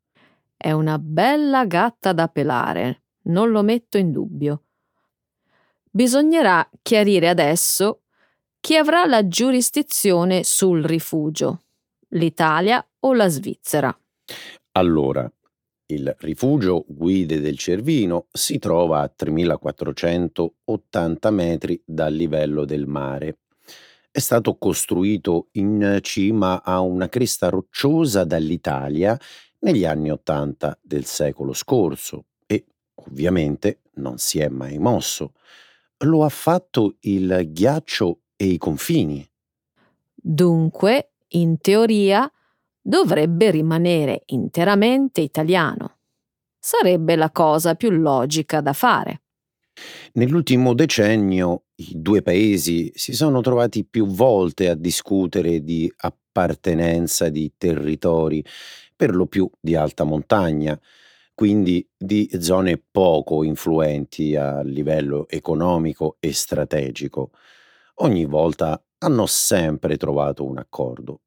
È 0.55 0.71
una 0.71 0.97
bella 0.97 1.65
gatta 1.65 2.13
da 2.13 2.27
pelare, 2.27 3.03
non 3.23 3.51
lo 3.51 3.61
metto 3.61 3.97
in 3.97 4.11
dubbio. 4.11 4.63
Bisognerà 5.89 6.67
chiarire 6.81 7.29
adesso 7.29 8.01
chi 8.59 8.75
avrà 8.75 9.05
la 9.05 9.27
giurisdizione 9.27 10.43
sul 10.43 10.83
rifugio, 10.83 11.61
l'Italia 12.09 12.85
o 13.01 13.13
la 13.13 13.27
Svizzera. 13.27 13.95
Allora, 14.71 15.31
il 15.87 16.15
rifugio 16.19 16.85
Guide 16.87 17.39
del 17.39 17.57
Cervino 17.57 18.27
si 18.31 18.57
trova 18.57 19.01
a 19.01 19.09
3480 19.09 21.31
metri 21.31 21.81
dal 21.85 22.13
livello 22.13 22.65
del 22.65 22.87
mare. 22.87 23.39
È 24.09 24.19
stato 24.19 24.57
costruito 24.57 25.49
in 25.53 25.99
cima 26.01 26.63
a 26.63 26.79
una 26.79 27.09
cresta 27.09 27.49
rocciosa 27.49 28.23
dall'Italia 28.23 29.19
negli 29.59 29.85
anni 29.85 30.09
80 30.09 30.79
del 30.81 31.05
secolo 31.05 31.53
scorso 31.53 32.25
e 32.47 32.65
ovviamente 32.95 33.81
non 33.95 34.17
si 34.17 34.39
è 34.39 34.47
mai 34.47 34.79
mosso. 34.79 35.33
Lo 35.99 36.23
ha 36.23 36.29
fatto 36.29 36.95
il 37.01 37.51
ghiaccio 37.51 38.21
e 38.35 38.45
i 38.45 38.57
confini. 38.57 39.27
Dunque, 40.15 41.11
in 41.29 41.59
teoria, 41.59 42.29
dovrebbe 42.87 43.49
rimanere 43.49 44.21
interamente 44.27 45.21
italiano. 45.21 45.97
Sarebbe 46.59 47.15
la 47.15 47.31
cosa 47.31 47.73
più 47.73 47.89
logica 47.89 48.61
da 48.61 48.73
fare. 48.73 49.21
Nell'ultimo 50.13 50.73
decennio 50.75 51.63
i 51.77 51.93
due 51.95 52.21
paesi 52.21 52.91
si 52.93 53.13
sono 53.13 53.41
trovati 53.41 53.85
più 53.85 54.05
volte 54.05 54.69
a 54.69 54.75
discutere 54.75 55.63
di 55.63 55.91
appartenenza 55.97 57.29
di 57.29 57.53
territori, 57.57 58.45
per 58.95 59.15
lo 59.15 59.25
più 59.25 59.49
di 59.59 59.75
alta 59.75 60.03
montagna, 60.03 60.79
quindi 61.33 61.85
di 61.97 62.29
zone 62.39 62.81
poco 62.91 63.43
influenti 63.43 64.35
a 64.35 64.61
livello 64.61 65.27
economico 65.27 66.17
e 66.19 66.31
strategico. 66.33 67.31
Ogni 67.95 68.25
volta 68.25 68.81
hanno 68.99 69.25
sempre 69.25 69.97
trovato 69.97 70.45
un 70.45 70.59
accordo. 70.59 71.21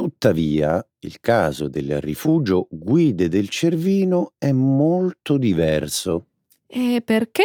Tuttavia, 0.00 0.82
il 1.00 1.20
caso 1.20 1.68
del 1.68 2.00
rifugio 2.00 2.68
Guide 2.70 3.28
del 3.28 3.50
Cervino 3.50 4.32
è 4.38 4.50
molto 4.50 5.36
diverso. 5.36 6.28
E 6.66 7.02
perché? 7.04 7.42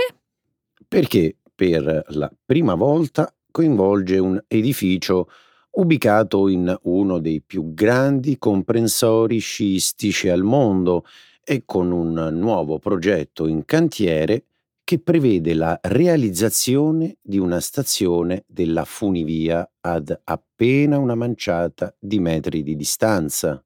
Perché 0.88 1.36
per 1.54 2.06
la 2.12 2.32
prima 2.46 2.76
volta 2.76 3.30
coinvolge 3.52 4.20
un 4.20 4.42
edificio 4.48 5.28
ubicato 5.72 6.48
in 6.48 6.74
uno 6.84 7.20
dei 7.20 7.42
più 7.42 7.74
grandi 7.74 8.38
comprensori 8.38 9.38
sciistici 9.40 10.30
al 10.30 10.44
mondo 10.44 11.04
e 11.44 11.64
con 11.66 11.92
un 11.92 12.30
nuovo 12.40 12.80
progetto 12.80 13.48
in 13.48 13.66
cantiere 13.66 14.46
che 14.86 15.00
prevede 15.00 15.56
la 15.56 15.78
realizzazione 15.82 17.18
di 17.20 17.40
una 17.40 17.60
stazione 17.60 18.46
della 18.48 18.86
funivia 18.86 19.68
ad 19.82 20.16
appena 20.24 21.00
una 21.00 21.16
manciata 21.16 21.94
di 22.00 22.20
metri 22.20 22.62
di 22.62 22.76
distanza. 22.76 23.62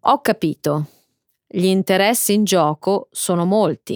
Ho 0.00 0.20
capito. 0.20 0.86
Gli 1.46 1.64
interessi 1.64 2.34
in 2.34 2.44
gioco 2.44 3.08
sono 3.10 3.46
molti. 3.46 3.94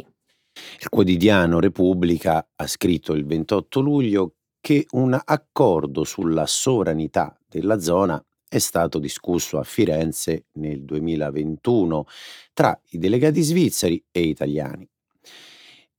Il 0.80 0.88
quotidiano 0.88 1.60
Repubblica 1.60 2.48
ha 2.56 2.66
scritto 2.66 3.12
il 3.12 3.26
28 3.26 3.80
luglio 3.80 4.34
che 4.58 4.86
un 4.92 5.18
accordo 5.22 6.04
sulla 6.04 6.46
sovranità 6.46 7.38
della 7.46 7.80
zona 7.80 8.24
è 8.48 8.58
stato 8.58 8.98
discusso 8.98 9.58
a 9.58 9.62
Firenze 9.62 10.46
nel 10.52 10.84
2021 10.84 12.06
tra 12.54 12.78
i 12.90 12.98
delegati 12.98 13.42
svizzeri 13.42 14.02
e 14.10 14.20
italiani. 14.20 14.88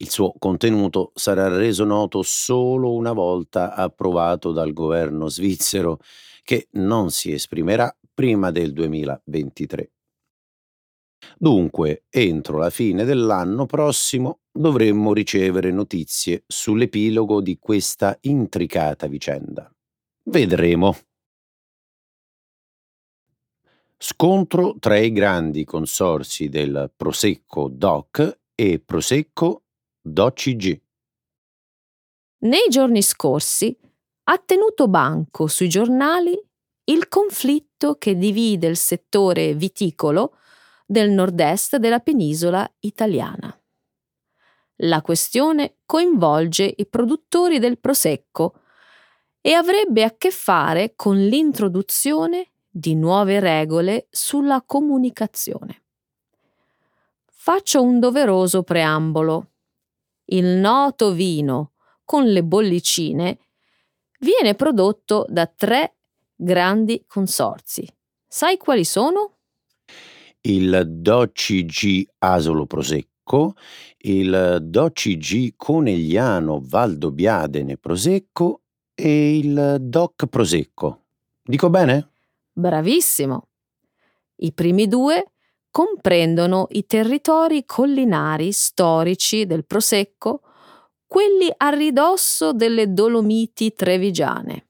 Il 0.03 0.09
suo 0.09 0.33
contenuto 0.37 1.13
sarà 1.15 1.47
reso 1.47 1.85
noto 1.85 2.23
solo 2.23 2.91
una 2.91 3.13
volta 3.13 3.73
approvato 3.73 4.51
dal 4.51 4.73
governo 4.73 5.29
svizzero, 5.29 5.99
che 6.43 6.67
non 6.71 7.09
si 7.09 7.31
esprimerà 7.31 7.95
prima 8.13 8.51
del 8.51 8.73
2023. 8.73 9.91
Dunque, 11.37 12.03
entro 12.09 12.57
la 12.57 12.69
fine 12.69 13.05
dell'anno 13.05 13.65
prossimo 13.65 14.41
dovremmo 14.51 15.13
ricevere 15.13 15.71
notizie 15.71 16.43
sull'epilogo 16.47 17.39
di 17.39 17.57
questa 17.57 18.17
intricata 18.23 19.07
vicenda. 19.07 19.73
Vedremo. 20.23 20.97
Scontro 23.97 24.75
tra 24.79 24.97
i 24.97 25.13
grandi 25.13 25.63
consorsi 25.63 26.49
del 26.49 26.91
Prosecco 26.93 27.69
DOC 27.69 28.39
e 28.53 28.81
Prosecco 28.85 29.62
d'OCG. 30.03 30.81
Nei 32.39 32.67
giorni 32.69 33.01
scorsi 33.01 33.75
ha 34.25 34.37
tenuto 34.37 34.89
banco 34.89 35.47
sui 35.47 35.69
giornali 35.69 36.37
il 36.85 37.07
conflitto 37.07 37.95
che 37.95 38.17
divide 38.17 38.67
il 38.67 38.75
settore 38.75 39.53
viticolo 39.53 40.37
del 40.85 41.09
nord-est 41.09 41.77
della 41.77 41.99
penisola 41.99 42.69
italiana. 42.79 43.57
La 44.77 45.01
questione 45.01 45.77
coinvolge 45.85 46.73
i 46.75 46.85
produttori 46.85 47.59
del 47.59 47.79
prosecco 47.79 48.59
e 49.39 49.53
avrebbe 49.53 50.03
a 50.03 50.15
che 50.17 50.31
fare 50.31 50.93
con 50.95 51.17
l'introduzione 51.17 52.51
di 52.69 52.95
nuove 52.95 53.39
regole 53.39 54.07
sulla 54.09 54.61
comunicazione. 54.65 55.83
Faccio 57.25 57.81
un 57.81 57.99
doveroso 57.99 58.63
preambolo 58.63 59.52
il 60.34 60.46
noto 60.46 61.13
vino 61.13 61.72
con 62.04 62.26
le 62.26 62.43
bollicine 62.43 63.39
viene 64.19 64.56
prodotto 64.56 65.26
da 65.30 65.48
tre 65.48 65.96
grandi 66.36 67.04
consorzi. 67.08 67.88
Sai 68.28 68.58
quali 68.58 68.84
sono? 68.84 69.38
Il 70.41 70.84
DOCG 70.86 72.10
Asolo 72.19 72.65
Prosecco, 72.65 73.54
il 74.00 74.58
DOCG 74.62 75.54
Conegliano 75.56 76.60
Valdobbiadene 76.62 77.78
Prosecco 77.78 78.62
e 78.93 79.38
il 79.38 79.78
DOC 79.80 80.26
Prosecco. 80.28 81.04
Dico 81.41 81.69
bene? 81.69 82.10
Bravissimo. 82.52 83.48
I 84.38 84.52
primi 84.52 84.88
due 84.88 85.33
comprendono 85.73 86.67
i 86.69 86.86
territori 86.86 87.65
collinari 87.65 88.51
storici 88.51 89.47
del 89.47 89.65
Prosecco, 89.65 90.41
quelli 91.07 91.51
a 91.57 91.69
ridosso 91.69 92.53
delle 92.53 92.93
Dolomiti 92.93 93.73
trevigiane, 93.73 94.67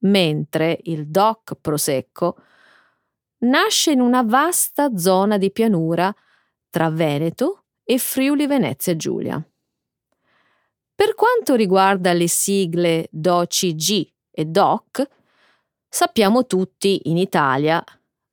mentre 0.00 0.78
il 0.82 1.08
DOC 1.08 1.54
Prosecco 1.58 2.36
nasce 3.44 3.92
in 3.92 4.02
una 4.02 4.22
vasta 4.22 4.94
zona 4.98 5.38
di 5.38 5.50
pianura 5.50 6.14
tra 6.68 6.90
Veneto 6.90 7.64
e 7.82 7.96
Friuli 7.96 8.46
Venezia 8.46 8.94
Giulia. 8.96 9.42
Per 10.94 11.14
quanto 11.14 11.54
riguarda 11.54 12.12
le 12.12 12.28
sigle 12.28 13.08
DOCG 13.10 14.12
e 14.30 14.44
DOC, 14.44 15.08
sappiamo 15.88 16.44
tutti 16.44 17.08
in 17.08 17.16
Italia 17.16 17.82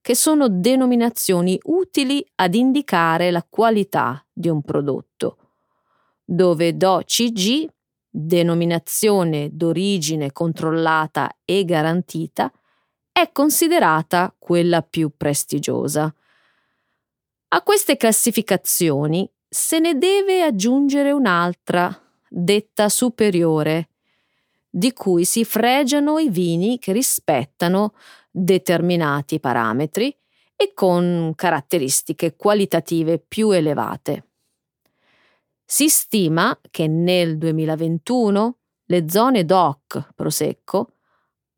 che 0.02 0.16
sono 0.16 0.50
denominazioni 0.50 1.60
utili 1.66 2.26
ad 2.36 2.56
indicare 2.56 3.30
la 3.32 3.46
qualità 3.48 4.26
di 4.34 4.50
un 4.50 4.62
prodotto, 4.62 5.38
dove 6.24 6.76
DOCG, 6.76 7.70
denominazione 8.10 9.50
d'origine 9.52 10.32
controllata 10.32 11.38
e 11.46 11.64
garantita, 11.64 12.52
è 13.12 13.32
considerata 13.32 14.36
quella 14.38 14.82
più 14.82 15.12
prestigiosa. 15.16 16.14
A 17.50 17.62
queste 17.62 17.98
classificazioni 17.98 19.30
se 19.48 19.80
ne 19.80 19.98
deve 19.98 20.42
aggiungere 20.44 21.12
un'altra, 21.12 21.94
detta 22.28 22.88
superiore, 22.88 23.90
di 24.70 24.94
cui 24.94 25.26
si 25.26 25.44
fregiano 25.44 26.18
i 26.18 26.30
vini 26.30 26.80
che 26.80 26.94
rispettano 26.94 27.94
determinati 28.32 29.40
parametri 29.40 30.16
e 30.56 30.72
con 30.74 31.34
caratteristiche 31.36 32.36
qualitative 32.36 33.20
più 33.20 33.52
elevate. 33.52 34.30
Si 35.66 35.90
stima 35.90 36.58
che 36.70 36.88
nel 36.88 37.38
2021 37.38 38.58
le 38.86 39.10
zone 39.10 39.46
DOC 39.46 40.14
Prosecco 40.16 40.94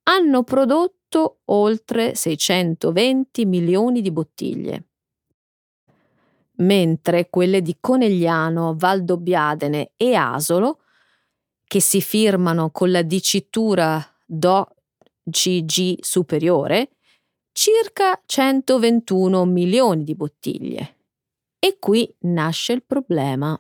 hanno 0.04 0.44
prodotto 0.44 1.40
oltre 1.46 2.16
620 2.16 3.46
milioni 3.46 4.02
di 4.02 4.12
bottiglie, 4.12 4.88
mentre 6.58 7.30
quelle 7.30 7.62
di 7.62 7.78
Conegliano, 7.80 8.76
Valdobbiadene 8.78 9.94
e 9.96 10.16
Asolo, 10.16 10.80
che 11.66 11.82
si 11.82 12.02
firmano 12.02 12.70
con 12.70 12.92
la 12.92 13.02
dicitura 13.02 14.04
DO 14.26 14.76
CG 15.30 15.98
superiore, 16.00 16.90
circa 17.52 18.22
121 18.26 19.46
milioni 19.46 20.04
di 20.04 20.16
bottiglie. 20.16 20.98
E 21.60 21.78
qui 21.80 22.14
nasce 22.22 22.74
il 22.74 22.84
problema. 22.86 23.58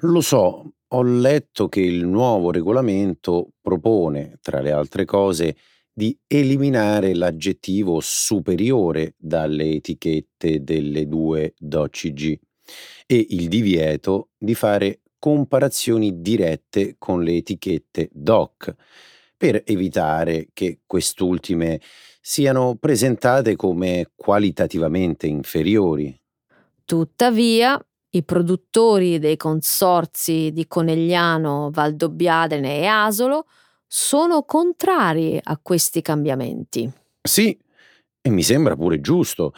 Lo 0.00 0.20
so, 0.20 0.72
ho 0.86 1.02
letto 1.02 1.68
che 1.68 1.80
il 1.80 2.06
nuovo 2.06 2.50
regolamento 2.50 3.52
propone, 3.60 4.38
tra 4.42 4.60
le 4.60 4.72
altre 4.72 5.04
cose, 5.04 5.56
di 5.94 6.16
eliminare 6.26 7.14
l'aggettivo 7.14 8.00
superiore 8.00 9.14
dalle 9.16 9.70
etichette 9.70 10.62
delle 10.62 11.06
due 11.06 11.54
DOCG 11.58 12.38
e 13.06 13.26
il 13.30 13.48
divieto 13.48 14.30
di 14.38 14.54
fare 14.54 15.00
comparazioni 15.18 16.20
dirette 16.20 16.96
con 16.98 17.22
le 17.22 17.36
etichette 17.36 18.08
DOC 18.12 18.74
per 19.42 19.60
evitare 19.66 20.50
che 20.52 20.82
quest'ultime 20.86 21.80
siano 22.20 22.76
presentate 22.76 23.56
come 23.56 24.12
qualitativamente 24.14 25.26
inferiori. 25.26 26.16
Tuttavia, 26.84 27.76
i 28.10 28.22
produttori 28.22 29.18
dei 29.18 29.36
consorzi 29.36 30.52
di 30.52 30.68
Conegliano, 30.68 31.70
Valdobbiadene 31.72 32.82
e 32.82 32.86
Asolo 32.86 33.46
sono 33.84 34.44
contrari 34.44 35.40
a 35.42 35.58
questi 35.60 36.02
cambiamenti. 36.02 36.88
Sì, 37.20 37.58
e 38.20 38.30
mi 38.30 38.44
sembra 38.44 38.76
pure 38.76 39.00
giusto, 39.00 39.54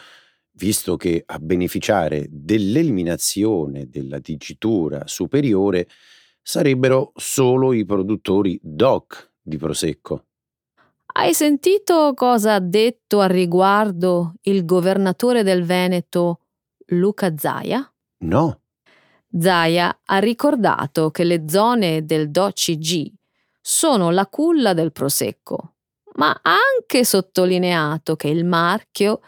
visto 0.53 0.95
che 0.95 1.21
a 1.23 1.37
beneficiare 1.37 2.25
dell'eliminazione 2.31 3.87
della 3.87 4.17
dicitura 4.17 5.05
superiore 5.05 5.87
sarebbero 6.41 7.11
solo 7.13 7.71
i 7.71 7.85
produttori 7.85 8.59
DOC 8.63 9.33
di 9.45 9.57
Prosecco. 9.57 10.25
Hai 11.17 11.33
sentito 11.33 12.13
cosa 12.13 12.55
ha 12.55 12.59
detto 12.59 13.21
al 13.21 13.29
riguardo 13.29 14.33
il 14.41 14.65
governatore 14.65 15.43
del 15.43 15.63
Veneto 15.63 16.39
Luca 16.87 17.33
Zaia? 17.37 17.89
No. 18.23 18.61
Zaia 19.37 19.99
ha 20.03 20.17
ricordato 20.17 21.11
che 21.11 21.23
le 21.23 21.43
zone 21.47 22.05
del 22.05 22.31
DOCG 22.31 23.13
sono 23.61 24.09
la 24.09 24.27
culla 24.27 24.73
del 24.73 24.91
Prosecco, 24.91 25.75
ma 26.15 26.31
ha 26.41 26.55
anche 26.77 27.05
sottolineato 27.05 28.15
che 28.15 28.27
il 28.27 28.43
marchio 28.45 29.21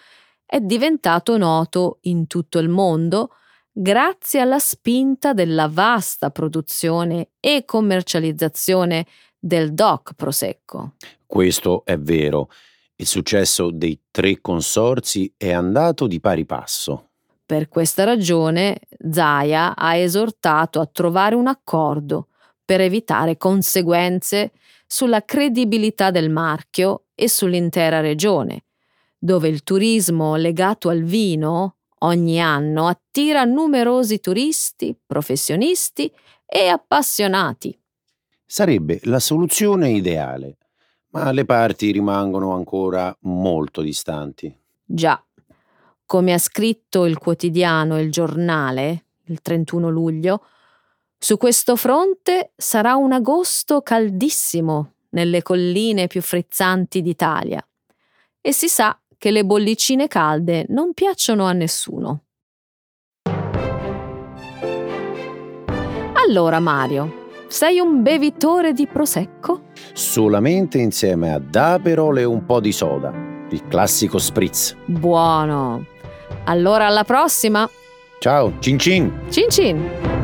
è 0.46 0.60
diventato 0.60 1.38
noto 1.38 2.00
in 2.02 2.28
tutto 2.28 2.60
il 2.60 2.70
mondo 2.70 3.32
grazie 3.80 4.40
alla 4.40 4.60
spinta 4.60 5.34
della 5.34 5.68
vasta 5.68 6.32
produzione 6.32 7.30
e 7.40 7.64
commercializzazione 7.64 9.06
del 9.40 9.74
DOC 9.74 10.14
Prosecco. 10.16 10.94
Questo 11.26 11.84
è 11.86 11.98
vero. 11.98 12.50
Il 12.96 13.06
successo 13.06 13.70
dei 13.70 14.00
tre 14.10 14.42
consorzi 14.42 15.32
è 15.38 15.52
andato 15.52 16.08
di 16.08 16.20
pari 16.20 16.46
passo. 16.46 17.10
Per 17.46 17.70
questa 17.70 18.04
ragione 18.04 18.80
Zaia 19.10 19.76
ha 19.76 19.96
esortato 19.96 20.80
a 20.80 20.86
trovare 20.86 21.36
un 21.36 21.48
accordo 21.48 22.28
per 22.66 22.82
evitare 22.82 23.38
conseguenze 23.38 24.52
sulla 24.86 25.24
credibilità 25.24 26.12
del 26.12 26.30
marchio 26.30 27.06
e 27.16 27.30
sull'intera 27.30 28.02
regione, 28.02 28.66
dove 29.18 29.48
il 29.48 29.64
turismo 29.64 30.36
legato 30.36 30.90
al 30.90 31.04
vino 31.04 31.76
ogni 32.00 32.42
anno 32.42 32.88
attira 32.88 33.44
numerosi 33.44 34.20
turisti, 34.20 34.98
professionisti 35.06 36.12
e 36.46 36.68
appassionati 36.68 37.78
sarebbe 38.48 39.00
la 39.04 39.20
soluzione 39.20 39.92
ideale, 39.92 40.58
ma 41.10 41.32
le 41.32 41.46
parti 41.46 41.92
rimangono 41.92 42.54
ancora 42.54 43.16
molto 43.22 43.82
distanti. 43.82 44.52
Già, 44.84 45.24
come 46.06 46.34
ha 46.34 46.40
scritto 46.40 47.06
il 47.06 47.20
quotidiano 47.20 48.00
Il 48.00 48.12
Giornale 48.12 49.04
il 49.28 49.42
31 49.42 49.90
luglio, 49.90 50.44
su 51.18 51.38
questo 51.38 51.76
fronte 51.76 52.52
sarà 52.56 52.96
un 52.96 53.12
agosto 53.12 53.82
caldissimo 53.82 54.94
nelle 55.10 55.42
colline 55.42 56.08
più 56.08 56.22
frizzanti 56.22 57.02
d'Italia 57.02 57.66
e 58.42 58.52
si 58.52 58.68
sa 58.68 59.00
che 59.18 59.32
le 59.32 59.44
bollicine 59.44 60.08
calde 60.08 60.66
non 60.70 60.94
piacciono 60.94 61.46
a 61.46 61.54
nessuno. 61.54 62.22
Allora 66.14 66.60
Mario, 66.60 67.27
sei 67.48 67.80
un 67.80 68.02
bevitore 68.02 68.74
di 68.74 68.88
prosecco? 68.88 69.62
Solamente 69.94 70.78
insieme 70.78 71.34
ad 71.34 71.56
Aperol 71.56 72.20
e 72.20 72.24
un 72.24 72.46
po' 72.46 72.60
di 72.60 72.72
soda. 72.72 73.12
Il 73.50 73.68
classico 73.68 74.18
spritz. 74.18 74.76
Buono. 74.86 75.86
Allora 76.46 76.88
alla 76.88 77.04
prossima. 77.04 77.70
Ciao, 78.20 78.54
cin 78.60 78.78
cin. 78.80 79.12
Cin 79.30 79.50
cin. 79.50 80.17